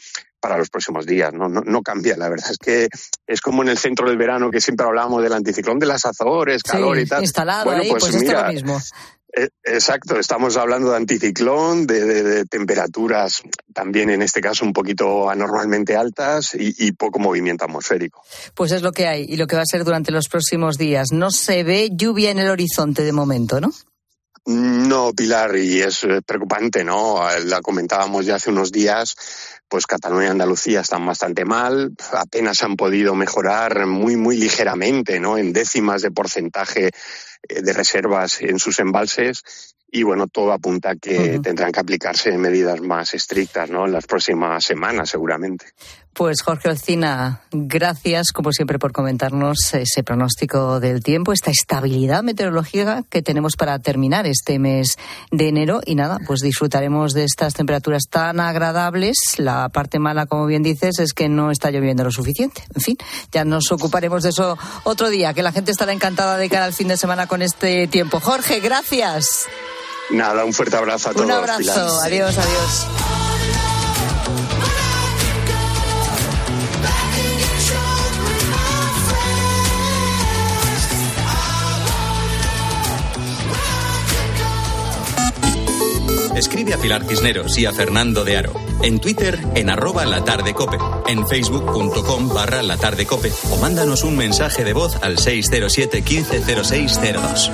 [0.44, 1.32] para los próximos días.
[1.34, 1.48] ¿no?
[1.48, 2.90] No, no, cambia, la verdad es que
[3.26, 6.62] es como en el centro del verano que siempre hablábamos del anticiclón de las Azores,
[6.64, 7.22] calor y tal.
[7.22, 8.78] Instalado bueno, ahí, pues, pues mira, lo mismo.
[9.36, 13.42] Eh, exacto, estamos hablando de anticiclón, de, de, de, temperaturas
[13.74, 18.22] también en este caso un poquito anormalmente altas y, y, poco movimiento atmosférico.
[18.54, 21.08] Pues es lo que hay y lo que va a ser durante los próximos días.
[21.14, 23.72] No se ve lluvia en el horizonte de momento, ¿no?
[24.46, 27.22] No, Pilar, y es preocupante, ¿no?
[27.46, 29.16] La comentábamos ya hace unos días,
[29.68, 35.38] pues Cataluña y Andalucía están bastante mal, apenas han podido mejorar muy, muy ligeramente, ¿no?
[35.38, 36.92] En décimas de porcentaje
[37.48, 41.42] eh, de reservas en sus embalses y bueno, todo apunta a que uh -huh.
[41.44, 43.86] tendrán que aplicarse medidas más estrictas ¿no?
[43.86, 45.68] en las próximas semanas, seguramente.
[46.14, 53.04] Pues Jorge Olcina, gracias como siempre por comentarnos ese pronóstico del tiempo, esta estabilidad meteorológica
[53.10, 54.98] que tenemos para terminar este mes
[55.32, 59.18] de enero y nada, pues disfrutaremos de estas temperaturas tan agradables.
[59.38, 62.64] La parte mala, como bien dices, es que no está lloviendo lo suficiente.
[62.76, 62.98] En fin,
[63.32, 66.74] ya nos ocuparemos de eso otro día, que la gente estará encantada de cara al
[66.74, 68.20] fin de semana con este tiempo.
[68.20, 69.48] Jorge, gracias.
[70.10, 71.26] Nada, un fuerte abrazo a todos.
[71.26, 71.78] Un abrazo, Pilar.
[72.06, 72.88] adiós, adiós.
[86.36, 88.54] Escribe a Pilar Cisneros y a Fernando de Aro.
[88.82, 90.78] En Twitter, en arroba la tarde cope.
[91.08, 93.32] En facebook.com barra la tarde cope.
[93.52, 97.52] O mándanos un mensaje de voz al 607 150602.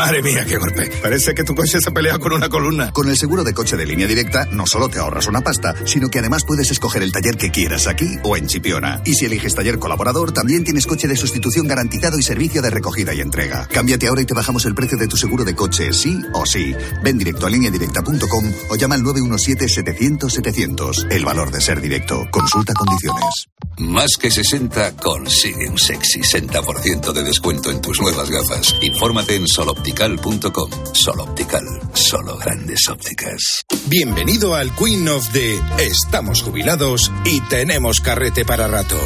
[0.00, 0.90] Madre mía, qué golpe.
[1.02, 2.90] Parece que tu coche se ha peleado con una columna.
[2.90, 6.08] Con el seguro de coche de línea directa, no solo te ahorras una pasta, sino
[6.08, 9.02] que además puedes escoger el taller que quieras aquí o en Chipiona.
[9.04, 13.12] Y si eliges taller colaborador, también tienes coche de sustitución garantizado y servicio de recogida
[13.12, 13.68] y entrega.
[13.70, 16.74] Cámbiate ahora y te bajamos el precio de tu seguro de coche, sí o sí.
[17.04, 21.08] Ven directo a lineadirecta.com o llama al 917-700-700.
[21.10, 22.26] El valor de ser directo.
[22.30, 23.50] Consulta condiciones.
[23.80, 28.76] Más que 60 consigue un sexy 60% de descuento en tus nuevas gafas.
[28.82, 29.48] Infórmate en
[29.90, 30.70] soloptical.com.
[30.92, 33.64] Soloptical, solo grandes ópticas.
[33.86, 38.96] Bienvenido al Queen of the Estamos jubilados y tenemos carrete para rato.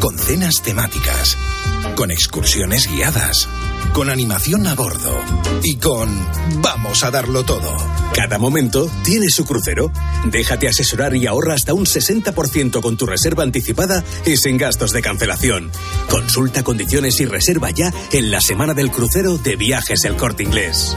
[0.00, 1.36] Con cenas temáticas,
[1.96, 3.48] con excursiones guiadas,
[3.92, 5.18] con animación a bordo
[5.62, 6.08] y con
[6.62, 7.74] Vamos a darlo todo.
[8.14, 9.90] Cada momento tiene su crucero.
[10.26, 15.02] Déjate asesorar y ahorra hasta un 60% con tu reserva anticipada y sin gastos de
[15.02, 15.70] cancelación.
[16.08, 20.96] Consulta condiciones y reserva ya en la semana del crucero de Viajes El Corte Inglés.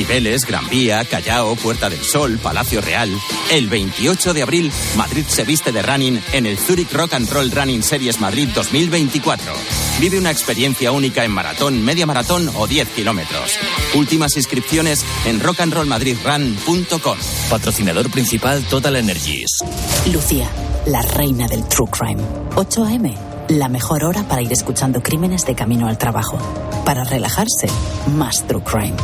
[0.00, 3.10] Cibeles, Gran Vía, Callao, Puerta del Sol, Palacio Real.
[3.50, 7.50] El 28 de abril, Madrid se viste de running en el Zurich Rock and Roll
[7.50, 9.52] Running Series Madrid 2024.
[10.00, 13.58] Vive una experiencia única en maratón, media maratón o 10 kilómetros.
[13.92, 17.18] Últimas inscripciones en rockandrollmadridrun.com.
[17.50, 19.58] Patrocinador principal Total Energies.
[20.10, 20.48] Lucía,
[20.86, 22.22] la reina del True Crime.
[22.56, 23.14] 8 a.m.
[23.48, 26.38] La mejor hora para ir escuchando crímenes de camino al trabajo.
[26.86, 27.66] Para relajarse,
[28.16, 28.96] más True Crime.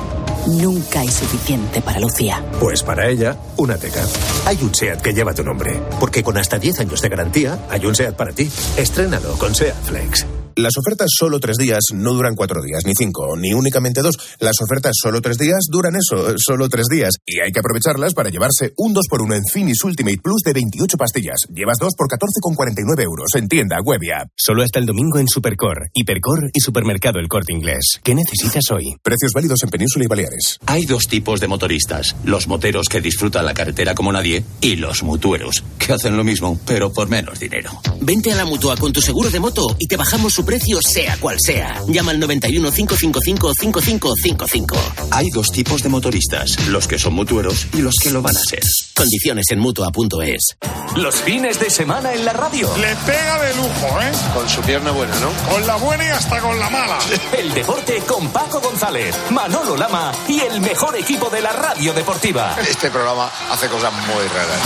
[0.47, 2.45] Nunca hay suficiente para Lucía.
[2.61, 4.05] Pues para ella, una teca.
[4.45, 5.81] Hay un SEAT que lleva tu nombre.
[5.99, 8.49] Porque con hasta 10 años de garantía, hay un SEAT para ti.
[8.77, 10.36] Estrénalo con SEAT Flex.
[10.57, 14.17] Las ofertas solo tres días no duran cuatro días, ni cinco, ni únicamente dos.
[14.41, 17.13] Las ofertas solo tres días duran eso, solo tres días.
[17.27, 21.37] Y hay que aprovecharlas para llevarse un 2x1 en Finis Ultimate Plus de 28 pastillas.
[21.53, 24.31] Llevas dos por 14,49 euros en tienda, web y app.
[24.35, 28.01] Solo hasta el domingo en Supercor, Hipercor y Supermercado El Corte Inglés.
[28.03, 28.97] ¿Qué necesitas hoy?
[29.03, 30.59] Precios válidos en Península y Baleares.
[30.65, 32.17] Hay dos tipos de motoristas.
[32.25, 36.59] Los moteros que disfrutan la carretera como nadie y los mutueros, que hacen lo mismo,
[36.65, 37.73] pero por menos dinero.
[38.01, 41.19] Vente a la mutua con tu seguro de moto y te bajamos su precio sea
[41.19, 41.83] cual sea.
[41.89, 44.77] Llama al 91 555 5555.
[45.11, 48.41] Hay dos tipos de motoristas, los que son mutueros y los que lo van a
[48.41, 48.63] ser.
[48.95, 50.57] Condiciones en mutua.es.
[50.97, 52.75] Los fines de semana en la radio.
[52.79, 54.13] Le pega de lujo, ¿eh?
[54.33, 55.31] Con su pierna buena, ¿no?
[55.53, 56.99] Con la buena y hasta con la mala.
[57.39, 62.57] El deporte con Paco González, Manolo Lama y el mejor equipo de la radio deportiva.
[62.61, 64.61] Este programa hace cosas muy raras.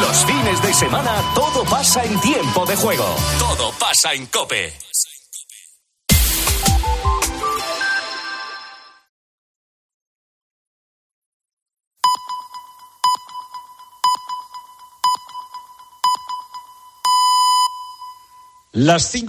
[0.00, 3.16] Los fines de semana todo pasa en tiempo de juego.
[3.38, 4.87] Todo pasa en Cope.
[18.78, 19.26] Las cinco